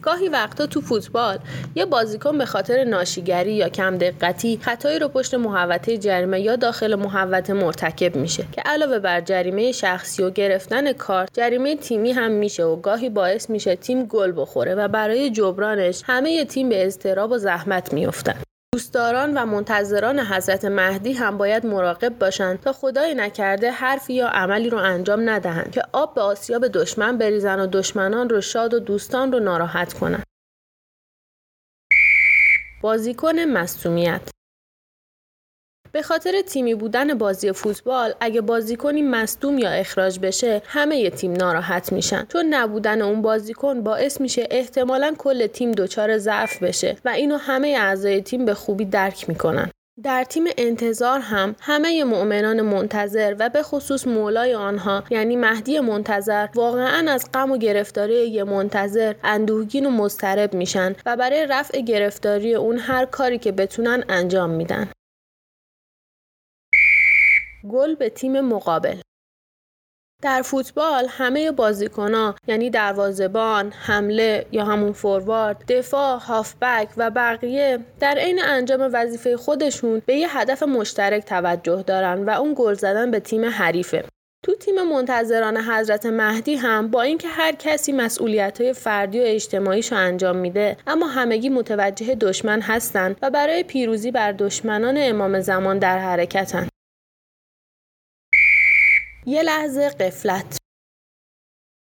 گاهی 0.03 0.29
وقتا 0.29 0.67
تو 0.67 0.81
فوتبال 0.81 1.39
یه 1.75 1.85
بازیکن 1.85 2.39
به 2.39 2.47
خاطر 2.47 2.85
ناشیگری 2.85 3.55
یا 3.55 3.69
کم 3.69 3.99
دقتی 3.99 4.59
خطایی 4.63 4.99
رو 4.99 5.09
پشت 5.09 5.35
محوطه 5.35 5.99
جریمه 5.99 6.41
یا 6.41 6.57
داخل 6.57 6.95
محوطه 6.95 7.53
مرتکب 7.53 8.17
میشه 8.17 8.45
که 8.53 8.63
علاوه 8.65 8.99
بر 8.99 9.21
جریمه 9.21 9.73
شخصی 9.73 10.23
و 10.23 10.31
گرفتن 10.31 10.93
کارت 10.93 11.31
جریمه 11.35 11.77
تیمی 11.77 12.13
هم 12.13 12.31
میشه 12.31 12.65
و 12.65 12.77
گاهی 12.77 13.11
باعث 13.11 13.51
میشه 13.51 13.77
تیم 13.77 14.05
گل 14.05 14.33
بخوره 14.37 14.75
و 14.75 14.89
برای 14.89 15.31
جبرانش 15.31 16.03
همه 16.07 16.45
تیم 16.45 16.69
به 16.69 16.87
اضطراب 16.87 17.31
و 17.31 17.39
زحمت 17.39 17.93
میافتن. 17.93 18.52
دوستداران 18.75 19.35
و 19.35 19.47
منتظران 19.47 20.21
حضرت 20.21 20.65
مهدی 20.65 21.13
هم 21.13 21.39
باید 21.39 21.67
مراقب 21.67 22.19
باشند 22.19 22.61
تا 22.61 22.73
خدای 22.73 23.15
نکرده 23.15 23.71
حرفی 23.71 24.15
یا 24.15 24.29
عملی 24.29 24.71
رو 24.71 24.79
انجام 24.79 25.31
ندهند 25.31 25.71
که 25.71 25.83
آب 25.93 26.15
به 26.15 26.21
آسیاب 26.21 26.69
دشمن 26.69 27.19
بریزن 27.19 27.61
و 27.61 27.67
دشمنان 27.67 28.29
رو 28.29 28.41
شاد 28.41 28.75
و 28.75 28.79
دوستان 28.79 29.33
رو 29.33 29.41
ناراحت 29.41 29.93
کنند. 29.93 30.23
بازیکن 32.81 33.39
مصومیت 33.39 34.32
به 35.93 36.03
خاطر 36.03 36.43
تیمی 36.43 36.75
بودن 36.75 37.15
بازی 37.15 37.53
فوتبال 37.53 38.15
اگه 38.21 38.41
بازیکنی 38.41 39.03
مصدوم 39.03 39.59
یا 39.59 39.71
اخراج 39.71 40.19
بشه 40.19 40.63
همه 40.67 40.97
ی 40.97 41.11
تیم 41.11 41.33
ناراحت 41.33 41.93
میشن 41.93 42.27
چون 42.29 42.47
نبودن 42.47 43.03
اون 43.03 43.23
بازیکن 43.23 43.83
باعث 43.83 44.21
میشه 44.21 44.47
احتمالا 44.51 45.15
کل 45.19 45.47
تیم 45.47 45.73
دچار 45.73 46.19
ضعف 46.19 46.63
بشه 46.63 46.97
و 47.05 47.09
اینو 47.09 47.37
همه 47.37 47.69
اعضای 47.69 48.21
تیم 48.21 48.45
به 48.45 48.55
خوبی 48.55 48.85
درک 48.85 49.29
می‌کنن 49.29 49.71
در 50.03 50.25
تیم 50.25 50.45
انتظار 50.59 51.21
هم 51.21 51.57
همه 51.61 52.05
مؤمنان 52.05 52.63
منتظر 52.63 53.37
و 53.39 53.49
به 53.49 53.63
خصوص 53.63 54.07
مولای 54.07 54.55
آنها 54.55 55.05
یعنی 55.11 55.37
مهدی 55.37 55.81
منتظر 55.81 56.49
واقعا 56.55 57.13
از 57.13 57.29
غم 57.35 57.51
و 57.51 57.57
گرفتاری 57.57 58.29
یه 58.29 58.45
منتظر 58.45 59.15
اندوهگین 59.25 59.87
و 59.87 59.91
مضطرب 59.91 60.55
میشن 60.55 60.95
و 61.07 61.17
برای 61.17 61.47
رفع 61.47 61.81
گرفتاری 61.81 62.55
اون 62.55 62.79
هر 62.79 63.05
کاری 63.05 63.39
که 63.39 63.53
بتونن 63.53 64.05
انجام 64.09 64.51
میدن. 64.51 64.89
گل 67.71 67.95
به 67.95 68.09
تیم 68.09 68.41
مقابل 68.41 68.97
در 70.23 70.43
فوتبال 70.43 71.07
همه 71.09 71.51
بازیکنها 71.51 72.35
یعنی 72.47 72.71
دروازبان، 72.71 73.73
حمله 73.73 74.47
یا 74.53 74.65
همون 74.65 74.93
فوروارد، 74.93 75.65
دفاع، 75.73 76.19
هافبک 76.19 76.89
و 76.97 77.11
بقیه 77.11 77.79
در 78.01 78.19
عین 78.19 78.43
انجام 78.43 78.91
وظیفه 78.93 79.37
خودشون 79.37 80.03
به 80.07 80.17
یه 80.17 80.39
هدف 80.39 80.63
مشترک 80.63 81.25
توجه 81.25 81.83
دارن 81.83 82.25
و 82.25 82.31
اون 82.31 82.55
گل 82.57 82.75
زدن 82.75 83.11
به 83.11 83.21
تیم 83.21 83.45
حریفه. 83.45 84.05
تو 84.45 84.55
تیم 84.55 84.83
منتظران 84.83 85.57
حضرت 85.57 86.07
مهدی 86.07 86.55
هم 86.55 86.89
با 86.89 87.03
اینکه 87.03 87.29
هر 87.29 87.53
کسی 87.53 87.93
مسئولیت 87.93 88.61
های 88.61 88.73
فردی 88.73 89.21
و 89.21 89.23
اجتماعیش 89.27 89.93
رو 89.93 89.99
انجام 89.99 90.37
میده 90.37 90.77
اما 90.87 91.07
همگی 91.07 91.49
متوجه 91.49 92.15
دشمن 92.15 92.61
هستند 92.61 93.17
و 93.23 93.31
برای 93.31 93.63
پیروزی 93.63 94.11
بر 94.11 94.33
دشمنان 94.33 94.95
امام 94.99 95.41
زمان 95.41 95.79
در 95.79 95.99
حرکتن. 95.99 96.69
یه 99.27 99.43
لحظه 99.43 99.89
قفلت 99.89 100.57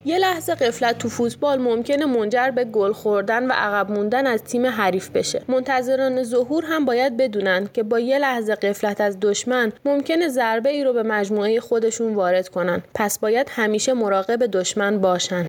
یه 0.04 0.18
لحظه 0.18 0.54
قفلت 0.54 0.98
تو 0.98 1.08
فوتبال 1.08 1.58
ممکنه 1.58 2.06
منجر 2.06 2.50
به 2.50 2.64
گل 2.64 2.92
خوردن 2.92 3.46
و 3.46 3.52
عقب 3.52 3.90
موندن 3.90 4.26
از 4.26 4.44
تیم 4.44 4.66
حریف 4.66 5.10
بشه. 5.10 5.44
منتظران 5.48 6.22
ظهور 6.22 6.64
هم 6.64 6.84
باید 6.84 7.16
بدونن 7.16 7.68
که 7.74 7.82
با 7.82 7.98
یه 8.00 8.18
لحظه 8.18 8.54
قفلت 8.54 9.00
از 9.00 9.20
دشمن 9.20 9.72
ممکنه 9.84 10.28
ضربه 10.28 10.70
ای 10.70 10.84
رو 10.84 10.92
به 10.92 11.02
مجموعه 11.02 11.60
خودشون 11.60 12.14
وارد 12.14 12.48
کنن. 12.48 12.82
پس 12.94 13.18
باید 13.18 13.46
همیشه 13.50 13.92
مراقب 13.92 14.46
دشمن 14.46 15.00
باشن. 15.00 15.46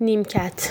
نیمکت 0.00 0.70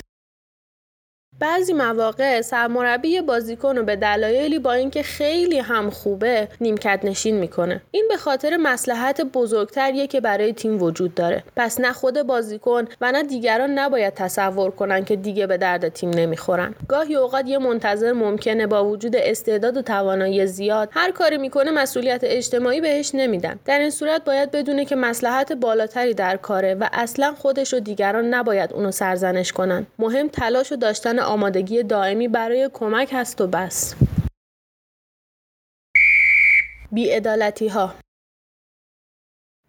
بعضی 1.41 1.73
مواقع 1.73 2.41
سرمربی 2.41 3.21
بازیکن 3.21 3.77
رو 3.77 3.83
به 3.83 3.95
دلایلی 3.95 4.59
با 4.59 4.73
اینکه 4.73 5.03
خیلی 5.03 5.59
هم 5.59 5.89
خوبه 5.89 6.47
نیمکت 6.61 6.99
نشین 7.03 7.35
می‌کنه. 7.35 7.81
این 7.91 8.05
به 8.09 8.17
خاطر 8.17 8.57
مسلحت 8.57 9.21
بزرگتریه 9.21 10.07
که 10.07 10.21
برای 10.21 10.53
تیم 10.53 10.83
وجود 10.83 11.15
داره. 11.15 11.43
پس 11.55 11.79
نه 11.79 11.93
خود 11.93 12.21
بازیکن 12.21 12.87
و 13.01 13.11
نه 13.11 13.23
دیگران 13.23 13.79
نباید 13.79 14.13
تصور 14.13 14.71
کنن 14.71 15.05
که 15.05 15.15
دیگه 15.15 15.47
به 15.47 15.57
درد 15.57 15.89
تیم 15.89 16.09
نمی‌خورن. 16.09 16.75
گاهی 16.87 17.15
اوقات 17.15 17.47
یه 17.47 17.57
منتظر 17.57 18.11
ممکنه 18.11 18.67
با 18.67 18.85
وجود 18.85 19.15
استعداد 19.15 19.77
و 19.77 19.81
توانایی 19.81 20.47
زیاد 20.47 20.89
هر 20.91 21.11
کاری 21.11 21.37
می‌کنه 21.37 21.71
مسئولیت 21.71 22.21
اجتماعی 22.23 22.81
بهش 22.81 23.11
نمیدن. 23.13 23.59
در 23.65 23.79
این 23.79 23.89
صورت 23.89 24.23
باید 24.25 24.51
بدونه 24.51 24.85
که 24.85 24.95
مسلحت 24.95 25.53
بالاتری 25.53 26.13
در 26.13 26.37
کاره 26.37 26.75
و 26.75 26.89
اصلا 26.93 27.33
خودش 27.37 27.73
و 27.73 27.79
دیگران 27.79 28.25
نباید 28.33 28.73
اونو 28.73 28.91
سرزنش 28.91 29.51
کنن. 29.51 29.85
مهم 29.99 30.27
تلاش 30.27 30.71
و 30.71 30.75
داشتن 30.75 31.19
آمادگی 31.31 31.83
دائمی 31.83 32.27
برای 32.27 32.69
کمک 32.73 33.09
هست 33.13 33.41
و 33.41 33.47
بس. 33.47 33.95
بیعدالتی 36.91 37.67
ها 37.67 37.93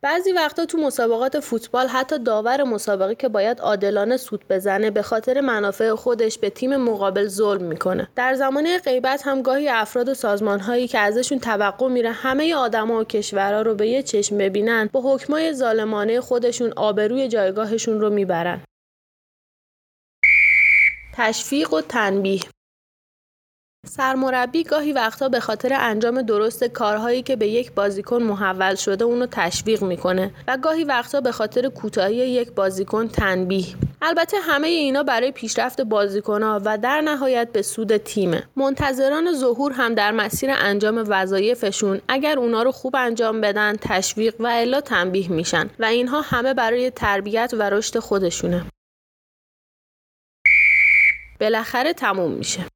بعضی 0.03 0.33
وقتا 0.33 0.67
تو 0.67 0.79
مسابقات 0.79 1.41
فوتبال 1.41 1.87
حتی 1.87 2.19
داور 2.19 2.63
مسابقه 2.63 3.15
که 3.15 3.29
باید 3.29 3.61
عادلانه 3.61 4.17
سود 4.17 4.45
بزنه 4.51 4.91
به 4.91 5.03
خاطر 5.03 5.41
منافع 5.41 5.95
خودش 5.95 6.39
به 6.39 6.51
تیم 6.51 6.77
مقابل 6.77 7.27
ظلم 7.27 7.63
می‌کنه. 7.63 8.09
در 8.17 8.35
زمانه 8.35 8.79
غیبت 8.79 9.23
هم 9.25 9.43
گاهی 9.43 9.69
افراد 9.69 10.09
و 10.09 10.15
سازمان 10.15 10.61
هایی 10.61 10.89
که 10.89 10.99
ازشون 10.99 11.39
توقع 11.39 11.89
میره 11.89 12.11
همه 12.11 12.55
آدما 12.55 13.01
و 13.01 13.05
کشورها 13.05 13.63
رو 13.63 13.75
به 13.75 13.89
یه 13.89 14.03
چشم 14.03 14.39
ببینن 14.39 14.89
با 14.93 15.15
حکمای 15.15 15.53
ظالمانه 15.53 16.21
خودشون 16.21 16.73
آبروی 16.77 17.29
جایگاهشون 17.29 18.01
رو 18.01 18.11
می‌برن. 18.11 18.61
تشویق 21.13 21.73
و 21.73 21.81
تنبیه. 21.81 22.41
سرمربی 23.87 24.65
گاهی 24.65 24.93
وقتا 24.93 25.29
به 25.29 25.41
خاطر 25.41 25.73
انجام 25.81 26.23
درست 26.23 26.65
کارهایی 26.65 27.23
که 27.23 27.37
به 27.37 27.49
یک 27.49 27.73
بازیکن 27.73 28.23
محول 28.23 28.75
شده 28.75 29.05
اونو 29.05 29.27
تشویق 29.31 29.83
می‌کنه 29.83 30.35
و 30.49 30.57
گاهی 30.57 30.85
وقتا 30.85 31.21
به 31.21 31.33
خاطر 31.33 31.69
کوتاهی 31.69 32.17
یک 32.17 32.53
بازیکن 32.53 33.09
تنبیه. 33.09 33.67
البته 34.03 34.37
همه 34.43 34.69
اینا 34.69 35.03
برای 35.03 35.33
پیشرفت 35.33 35.81
بازیکنها 35.81 36.61
و 36.65 36.79
در 36.79 37.01
نهایت 37.01 37.53
به 37.53 37.63
سود 37.63 37.97
تیمه. 37.97 38.43
منتظران 38.57 39.33
ظهور 39.33 39.73
هم 39.73 39.95
در 39.95 40.11
مسیر 40.11 40.51
انجام 40.53 41.05
وظایفشون 41.09 42.01
اگر 42.09 42.39
اونا 42.39 42.63
رو 42.63 42.73
خوب 42.73 42.97
انجام 42.97 43.41
بدن 43.41 43.77
تشویق 43.81 44.35
و 44.41 44.47
الا 44.47 44.81
تنبیه 44.81 45.33
میشن 45.33 45.71
و 45.79 45.85
اینها 45.85 46.21
همه 46.21 46.55
برای 46.55 46.91
تربیت 46.91 47.55
و 47.59 47.71
رشد 47.71 47.99
خودشونه. 47.99 48.65
بالاخره 51.43 51.93
تموم 51.93 52.33
میشه. 52.33 52.67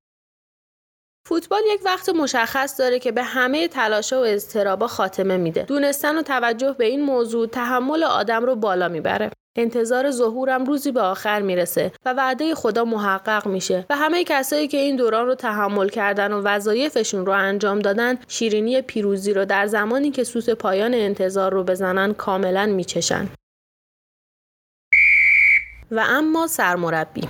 فوتبال 1.29 1.63
یک 1.67 1.81
وقت 1.85 2.09
مشخص 2.09 2.81
داره 2.81 2.99
که 2.99 3.13
به 3.13 3.23
همه 3.23 3.69
تلاشا 3.69 4.21
و 4.21 4.25
اضطرابا 4.25 4.87
خاتمه 4.87 5.37
میده. 5.37 5.63
دونستن 5.63 6.19
و 6.19 6.23
توجه 6.23 6.73
به 6.73 6.85
این 6.85 7.03
موضوع 7.03 7.47
تحمل 7.47 8.05
آدم 8.05 8.45
رو 8.45 8.57
بالا 8.57 8.89
می‌بره. 8.89 9.31
انتظار 9.59 10.11
ظهورم 10.11 10.65
روزی 10.65 10.93
به 10.93 11.01
آخر 11.01 11.43
می‌رسه 11.43 11.93
و 12.05 12.13
وعده 12.13 12.55
خدا 12.55 12.85
محقق 12.85 13.47
میشه 13.47 13.87
و 13.91 13.97
همه 13.97 14.25
کسایی 14.25 14.69
که 14.69 14.77
این 14.77 14.97
دوران 14.97 15.27
رو 15.27 15.35
تحمل 15.35 15.89
کردن 15.89 16.33
و 16.33 16.43
وظایفشون 16.43 17.27
رو 17.27 17.33
انجام 17.33 17.79
دادن 17.79 18.19
شیرینی 18.29 18.83
پیروزی 18.83 19.33
رو 19.33 19.45
در 19.45 19.67
زمانی 19.67 20.11
که 20.11 20.25
سوت 20.25 20.51
پایان 20.51 20.95
انتظار 20.95 21.53
رو 21.53 21.65
بزنن 21.65 22.15
کاملا 22.15 22.67
میچشن. 22.67 23.29
و 25.91 26.05
اما 26.09 26.47
سرمربی 26.47 27.29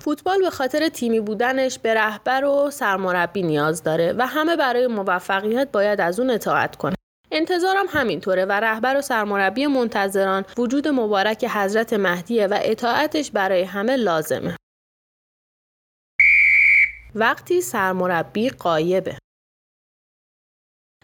فوتبال 0.00 0.40
به 0.40 0.50
خاطر 0.50 0.88
تیمی 0.88 1.20
بودنش 1.20 1.78
به 1.78 1.94
رهبر 1.94 2.44
و 2.44 2.70
سرمربی 2.70 3.42
نیاز 3.42 3.82
داره 3.82 4.14
و 4.18 4.26
همه 4.26 4.56
برای 4.56 4.86
موفقیت 4.86 5.68
باید 5.72 6.00
از 6.00 6.20
اون 6.20 6.30
اطاعت 6.30 6.76
کنه. 6.76 6.94
انتظارم 7.32 7.86
همینطوره 7.88 8.44
و 8.44 8.52
رهبر 8.52 8.96
و 8.96 9.00
سرمربی 9.00 9.66
منتظران 9.66 10.44
وجود 10.58 10.88
مبارک 10.88 11.44
حضرت 11.44 11.92
مهدیه 11.92 12.46
و 12.46 12.58
اطاعتش 12.62 13.30
برای 13.30 13.62
همه 13.62 13.96
لازمه. 13.96 14.56
وقتی 17.14 17.60
سرمربی 17.60 18.50
قایبه 18.50 19.18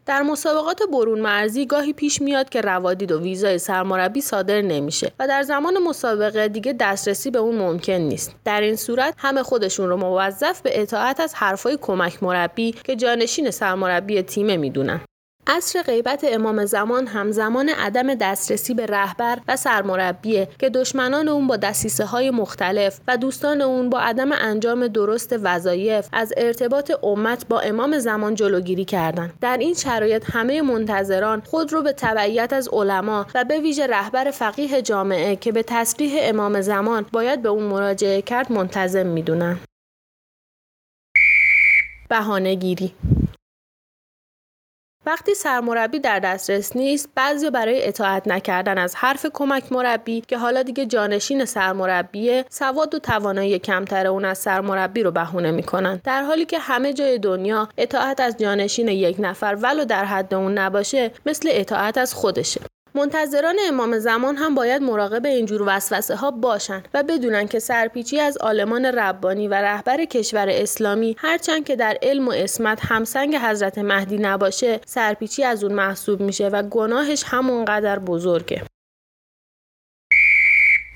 در 0.07 0.23
مسابقات 0.23 0.83
برون 0.93 1.21
مرزی 1.21 1.67
گاهی 1.67 1.93
پیش 1.93 2.23
میاد 2.23 2.49
که 2.49 2.61
روادید 2.61 3.13
و 3.13 3.21
ویزای 3.21 3.59
سرمربی 3.59 4.21
صادر 4.21 4.63
نمیشه 4.63 5.13
و 5.19 5.29
در 5.29 5.43
زمان 5.43 5.79
مسابقه 5.79 6.49
دیگه 6.49 6.73
دسترسی 6.73 7.31
به 7.31 7.39
اون 7.39 7.59
ممکن 7.59 7.93
نیست. 7.93 8.35
در 8.45 8.61
این 8.61 8.77
صورت 8.77 9.15
همه 9.19 9.43
خودشون 9.43 9.89
رو 9.89 9.97
موظف 9.97 10.61
به 10.61 10.83
اطاعت 10.83 11.21
از 11.21 11.35
حرفای 11.35 11.79
کمک 11.81 12.23
مربی 12.23 12.73
که 12.73 12.97
جانشین 12.97 13.51
سرمربی 13.51 14.23
تیمه 14.23 14.57
می‌دونن. 14.57 15.01
عصر 15.49 15.83
غیبت 15.83 16.25
امام 16.29 16.65
زمان 16.65 17.07
هم 17.07 17.31
زمان 17.31 17.69
عدم 17.69 18.15
دسترسی 18.15 18.75
به 18.75 18.87
رهبر 18.87 19.39
و 19.49 19.57
سرمربیه 19.57 20.49
که 20.59 20.71
دشمنان 20.71 21.29
اون 21.29 21.47
با 21.47 21.57
دستیسه 21.57 22.05
های 22.05 22.31
مختلف 22.31 23.01
و 23.09 23.17
دوستان 23.17 23.63
اون 23.63 23.91
با 23.91 24.01
عدم 24.01 24.33
انجام 24.33 24.89
درست 24.89 25.37
وظایف 25.43 26.09
از 26.13 26.33
ارتباط 26.37 26.93
امت 27.03 27.49
با 27.49 27.61
امام 27.61 27.99
زمان 27.99 28.35
جلوگیری 28.35 28.85
کردند. 28.85 29.33
در 29.41 29.57
این 29.57 29.75
شرایط 29.75 30.25
همه 30.33 30.63
منتظران 30.63 31.41
خود 31.41 31.73
رو 31.73 31.83
به 31.83 31.93
تبعیت 31.93 32.53
از 32.53 32.69
علما 32.73 33.27
و 33.35 33.45
به 33.45 33.61
ویژه 33.61 33.87
رهبر 33.87 34.31
فقیه 34.31 34.83
جامعه 34.83 35.37
که 35.37 35.53
به 35.53 35.63
تصریح 35.63 36.13
امام 36.23 36.61
زمان 36.61 37.07
باید 37.13 37.43
به 37.43 37.49
اون 37.49 37.63
مراجعه 37.63 38.23
کرد 38.23 38.53
منتظم 38.53 39.07
می‌دونن. 39.07 39.59
بهانه 42.09 42.55
گیری 42.55 42.93
وقتی 45.07 45.35
سرمربی 45.35 45.99
در 45.99 46.19
دسترس 46.19 46.77
نیست 46.77 47.09
بعضی 47.15 47.51
برای 47.51 47.89
اطاعت 47.89 48.29
نکردن 48.29 48.79
از 48.79 48.95
حرف 48.97 49.27
کمک 49.35 49.73
مربی 49.73 50.21
که 50.21 50.39
حالا 50.39 50.63
دیگه 50.63 50.87
جانشین 50.87 51.45
سرمربیه 51.45 52.45
سواد 52.51 52.95
و 52.95 52.99
توانایی 52.99 53.59
کمتر 53.59 54.07
اون 54.07 54.25
از 54.25 54.39
سرمربی 54.39 55.03
رو 55.03 55.11
بهونه 55.11 55.51
می‌کنن. 55.51 56.01
در 56.05 56.23
حالی 56.23 56.45
که 56.45 56.59
همه 56.59 56.93
جای 56.93 57.19
دنیا 57.19 57.69
اطاعت 57.79 58.21
از 58.21 58.37
جانشین 58.39 58.89
یک 58.89 59.17
نفر 59.19 59.59
ولو 59.63 59.85
در 59.85 60.05
حد 60.05 60.35
اون 60.35 60.59
نباشه 60.59 61.11
مثل 61.27 61.49
اطاعت 61.53 61.99
از 61.99 62.15
خودشه. 62.15 62.61
منتظران 62.97 63.57
امام 63.69 63.99
زمان 63.99 64.37
هم 64.37 64.55
باید 64.55 64.83
مراقب 64.83 65.27
اینجور 65.27 65.63
وسوسه 65.67 66.17
ها 66.17 66.31
باشن 66.31 66.83
و 66.95 67.03
بدونن 67.03 67.47
که 67.47 67.59
سرپیچی 67.59 68.21
از 68.21 68.39
آلمان 68.39 68.85
ربانی 68.85 69.49
و 69.49 69.55
رهبر 69.55 70.05
کشور 70.05 70.49
اسلامی 70.49 71.17
هرچند 71.19 71.65
که 71.65 71.77
در 71.77 71.99
علم 72.03 72.29
و 72.29 72.31
اسمت 72.31 72.79
همسنگ 72.83 73.37
حضرت 73.37 73.79
مهدی 73.79 74.19
نباشه 74.19 74.81
سرپیچی 74.87 75.45
از 75.45 75.65
اون 75.65 75.75
محسوب 75.75 76.21
میشه 76.21 76.49
و 76.49 76.63
گناهش 76.63 77.25
همونقدر 77.27 77.99
بزرگه. 77.99 78.63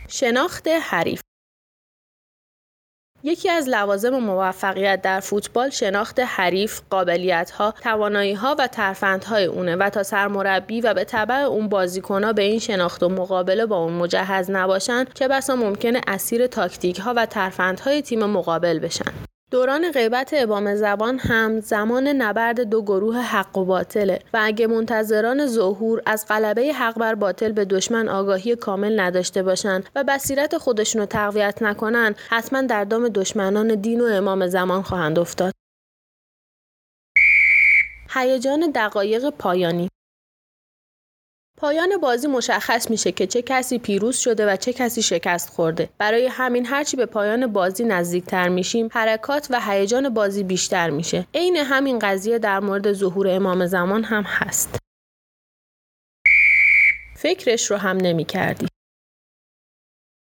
شناخت 0.08 0.68
حریف 0.68 1.19
یکی 3.22 3.50
از 3.50 3.68
لوازم 3.68 4.18
موفقیت 4.18 5.02
در 5.02 5.20
فوتبال 5.20 5.70
شناخت 5.70 6.20
حریف، 6.20 6.80
قابلیت‌ها، 6.90 7.74
توانایی‌ها 7.82 8.56
و 8.58 8.66
ترفندهای 8.66 9.44
اونه 9.44 9.76
و 9.76 9.90
تا 9.90 10.02
سرمربی 10.02 10.80
و 10.80 10.94
به 10.94 11.04
طبع 11.04 11.34
اون 11.34 11.68
بازیکن‌ها 11.68 12.32
به 12.32 12.42
این 12.42 12.58
شناخت 12.58 13.02
و 13.02 13.08
مقابله 13.08 13.66
با 13.66 13.76
اون 13.76 13.92
مجهز 13.92 14.50
نباشن 14.50 15.04
چه 15.14 15.28
بسا 15.28 15.56
ممکنه 15.56 16.00
اسیر 16.06 16.46
تاکتیک‌ها 16.46 17.14
و 17.16 17.26
ترفندهای 17.26 18.02
تیم 18.02 18.26
مقابل 18.26 18.78
بشن. 18.78 19.29
دوران 19.50 19.92
غیبت 19.92 20.30
ابام 20.32 20.74
زبان 20.74 21.18
هم 21.18 21.60
زمان 21.60 22.08
نبرد 22.08 22.60
دو 22.60 22.82
گروه 22.82 23.16
حق 23.16 23.58
و 23.58 23.64
باطله 23.64 24.18
و 24.34 24.40
اگه 24.42 24.66
منتظران 24.66 25.46
ظهور 25.46 26.02
از 26.06 26.26
غلبه 26.28 26.72
حق 26.72 26.98
بر 26.98 27.14
باطل 27.14 27.52
به 27.52 27.64
دشمن 27.64 28.08
آگاهی 28.08 28.56
کامل 28.56 29.00
نداشته 29.00 29.42
باشند 29.42 29.88
و 29.94 30.04
بصیرت 30.04 30.58
خودشونو 30.58 31.06
تقویت 31.06 31.62
نکنن 31.62 32.14
حتما 32.28 32.62
در 32.62 32.84
دام 32.84 33.08
دشمنان 33.08 33.74
دین 33.74 34.00
و 34.00 34.04
امام 34.04 34.46
زمان 34.46 34.82
خواهند 34.82 35.18
افتاد. 35.18 35.52
هیجان 38.10 38.70
دقایق 38.74 39.30
پایانی 39.30 39.88
پایان 41.60 41.96
بازی 41.96 42.26
مشخص 42.28 42.90
میشه 42.90 43.12
که 43.12 43.26
چه 43.26 43.42
کسی 43.42 43.78
پیروز 43.78 44.16
شده 44.16 44.52
و 44.52 44.56
چه 44.56 44.72
کسی 44.72 45.02
شکست 45.02 45.48
خورده. 45.48 45.88
برای 45.98 46.26
همین 46.26 46.66
هرچی 46.66 46.96
به 46.96 47.06
پایان 47.06 47.46
بازی 47.46 47.84
نزدیکتر 47.84 48.48
میشیم، 48.48 48.88
حرکات 48.92 49.46
و 49.50 49.60
هیجان 49.60 50.08
بازی 50.08 50.42
بیشتر 50.42 50.90
میشه. 50.90 51.26
عین 51.34 51.56
همین 51.56 51.98
قضیه 51.98 52.38
در 52.38 52.60
مورد 52.60 52.92
ظهور 52.92 53.28
امام 53.28 53.66
زمان 53.66 54.04
هم 54.04 54.22
هست. 54.22 54.78
فکرش 57.16 57.70
رو 57.70 57.76
هم 57.76 57.96
نمی 57.96 58.24
کردی. 58.24 58.69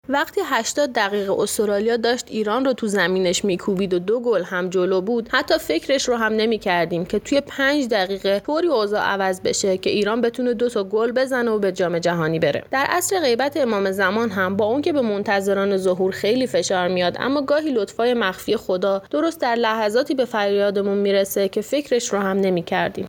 وقتی 0.09 0.41
80 0.45 0.93
دقیقه 0.93 1.33
استرالیا 1.33 1.97
داشت 1.97 2.27
ایران 2.29 2.65
رو 2.65 2.73
تو 2.73 2.87
زمینش 2.87 3.45
میکوبید 3.45 3.95
و 3.95 3.99
دو 3.99 4.21
گل 4.21 4.43
هم 4.43 4.69
جلو 4.69 5.01
بود 5.01 5.29
حتی 5.33 5.59
فکرش 5.59 6.09
رو 6.09 6.17
هم 6.17 6.33
نمی 6.33 6.59
کردیم 6.59 7.05
که 7.05 7.19
توی 7.19 7.41
5 7.41 7.89
دقیقه 7.89 8.41
طوری 8.41 8.69
اوضاع 8.69 9.03
عوض 9.03 9.41
بشه 9.41 9.79
که 9.79 9.91
ایران 9.91 10.21
بتونه 10.21 10.55
دو 10.55 10.69
تا 10.69 10.85
گل 10.85 11.13
بزنه 11.13 11.51
و 11.51 11.59
به 11.59 11.73
جام 11.73 11.99
جهانی 11.99 12.39
بره 12.39 12.65
در 12.71 12.87
عصر 12.89 13.21
غیبت 13.21 13.57
امام 13.57 13.91
زمان 13.91 14.31
هم 14.31 14.57
با 14.57 14.65
اون 14.65 14.83
که 14.83 14.93
به 14.93 15.01
منتظران 15.01 15.77
ظهور 15.77 16.13
خیلی 16.13 16.47
فشار 16.47 16.89
میاد 16.89 17.17
اما 17.21 17.43
گاهی 17.43 17.71
لطفای 17.73 18.15
مخفی 18.15 18.57
خدا 18.57 19.03
درست 19.11 19.41
در 19.41 19.55
لحظاتی 19.55 20.15
به 20.15 20.25
فریادمون 20.25 20.99
می‌رسه 20.99 21.49
که 21.49 21.61
فکرش 21.61 22.13
رو 22.13 22.19
هم 22.19 22.37
نمی 22.37 22.63
کردیم. 22.63 23.07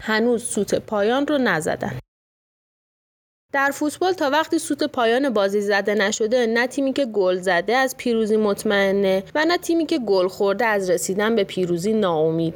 هنوز 0.00 0.44
سوت 0.44 0.74
پایان 0.74 1.26
رو 1.26 1.38
نزدن. 1.38 1.98
در 3.54 3.70
فوتبال 3.70 4.12
تا 4.12 4.30
وقتی 4.30 4.58
سوت 4.58 4.84
پایان 4.84 5.30
بازی 5.30 5.60
زده 5.60 5.94
نشده 5.94 6.46
نه 6.46 6.66
تیمی 6.66 6.92
که 6.92 7.06
گل 7.06 7.36
زده 7.36 7.76
از 7.76 7.96
پیروزی 7.96 8.36
مطمئنه 8.36 9.24
و 9.34 9.44
نه 9.44 9.58
تیمی 9.58 9.86
که 9.86 9.98
گل 9.98 10.28
خورده 10.28 10.66
از 10.66 10.90
رسیدن 10.90 11.36
به 11.36 11.44
پیروزی 11.44 11.92
ناامید. 11.92 12.54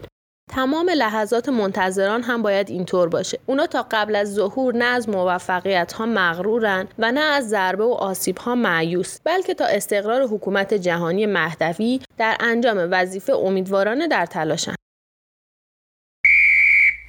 تمام 0.51 0.91
لحظات 0.91 1.49
منتظران 1.49 2.23
هم 2.23 2.43
باید 2.43 2.71
اینطور 2.71 3.09
باشه. 3.09 3.39
اونا 3.47 3.67
تا 3.67 3.87
قبل 3.91 4.17
از 4.17 4.35
ظهور 4.35 4.75
نه 4.75 4.85
از 4.85 5.09
موفقیت 5.09 5.93
ها 5.93 6.07
مغرورن 6.07 6.89
و 6.99 7.13
نه 7.13 7.21
از 7.21 7.49
ضربه 7.49 7.85
و 7.85 7.93
آسیب 7.93 8.39
ها 8.39 8.55
معیوس 8.55 9.19
بلکه 9.25 9.55
تا 9.55 9.65
استقرار 9.65 10.23
حکومت 10.23 10.75
جهانی 10.75 11.27
مهدوی 11.27 12.01
در 12.19 12.37
انجام 12.41 12.89
وظیفه 12.91 13.33
امیدوارانه 13.33 14.09
در 14.09 14.27
تلاشن. 14.27 14.75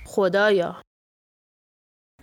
خدایا. 0.05 0.75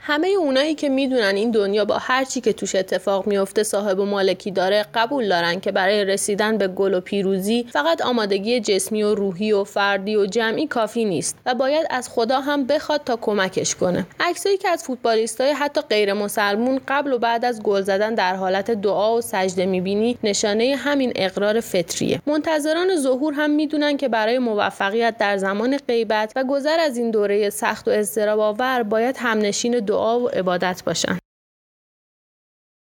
همه 0.09 0.29
اونایی 0.29 0.75
که 0.75 0.88
می‌دونن 0.88 1.35
این 1.37 1.51
دنیا 1.51 1.85
با 1.85 1.99
هر 1.99 2.25
چی 2.25 2.40
که 2.40 2.53
توش 2.53 2.75
اتفاق 2.75 3.27
میفته 3.27 3.62
صاحب 3.62 3.99
و 3.99 4.05
مالکی 4.05 4.51
داره 4.51 4.87
قبول 4.95 5.29
دارن 5.29 5.61
که 5.61 5.73
برای 5.73 6.05
رسیدن 6.05 6.59
به 6.59 6.69
گل 6.69 6.95
و 6.95 7.01
پیروزی 7.01 7.66
فقط 7.73 8.03
آمادگی 8.03 8.61
جسمی 8.61 9.03
و 9.03 9.14
روحی 9.14 9.53
و 9.53 9.64
فردی 9.64 10.16
و 10.16 10.27
جمعی 10.27 10.66
کافی 10.66 11.05
نیست 11.05 11.38
و 11.47 11.55
باید 11.55 11.87
از 11.90 12.09
خدا 12.09 12.40
هم 12.40 12.66
بخواد 12.66 13.01
تا 13.05 13.16
کمکش 13.16 13.75
کنه. 13.75 14.07
عکسایی 14.21 14.57
که 14.57 14.69
از 14.69 14.85
فوتبالیستای 14.85 15.53
حتی 15.53 15.81
غیر 15.81 16.12
مسلمون 16.12 16.81
قبل 16.88 17.12
و 17.12 17.19
بعد 17.19 17.45
از 17.45 17.62
گل 17.62 17.83
زدن 17.83 18.14
در 18.14 18.37
حالت 18.37 18.71
دعا 18.71 19.16
و 19.16 19.21
سجده 19.21 19.66
می‌بینی 19.66 20.19
نشانه 20.25 20.77
همین 20.79 21.12
اقرار 21.16 21.61
فطریه. 21.61 22.21
منتظران 22.27 22.97
ظهور 22.97 23.35
هم 23.35 23.51
می‌دونن 23.51 23.97
که 23.97 24.09
برای 24.09 24.38
موفقیت 24.38 25.19
در 25.19 25.37
زمان 25.37 25.77
غیبت 25.88 26.33
و 26.37 26.45
گذر 26.45 26.81
از 26.81 26.97
این 26.97 27.11
دوره 27.11 27.51
سخت 27.51 27.88
و 27.88 27.90
اضطراب 27.90 28.40
آور 28.40 28.83
باید 28.83 29.16
همنشین 29.19 29.81
دعا 29.81 29.95
و 29.96 30.28
عبادت 30.28 30.82
باشن. 30.87 31.18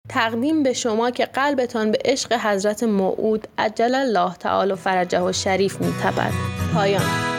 تقدیم 0.08 0.62
به 0.62 0.72
شما 0.72 1.10
که 1.10 1.26
قلبتان 1.26 1.90
به 1.90 1.98
عشق 2.04 2.32
حضرت 2.32 2.82
موعود 2.82 3.48
عجل 3.58 3.94
الله 3.94 4.34
تعالی 4.34 4.74
فرجه 4.74 5.20
و 5.20 5.32
شریف 5.32 5.80
میتبد. 5.80 6.32
پایان 6.74 7.31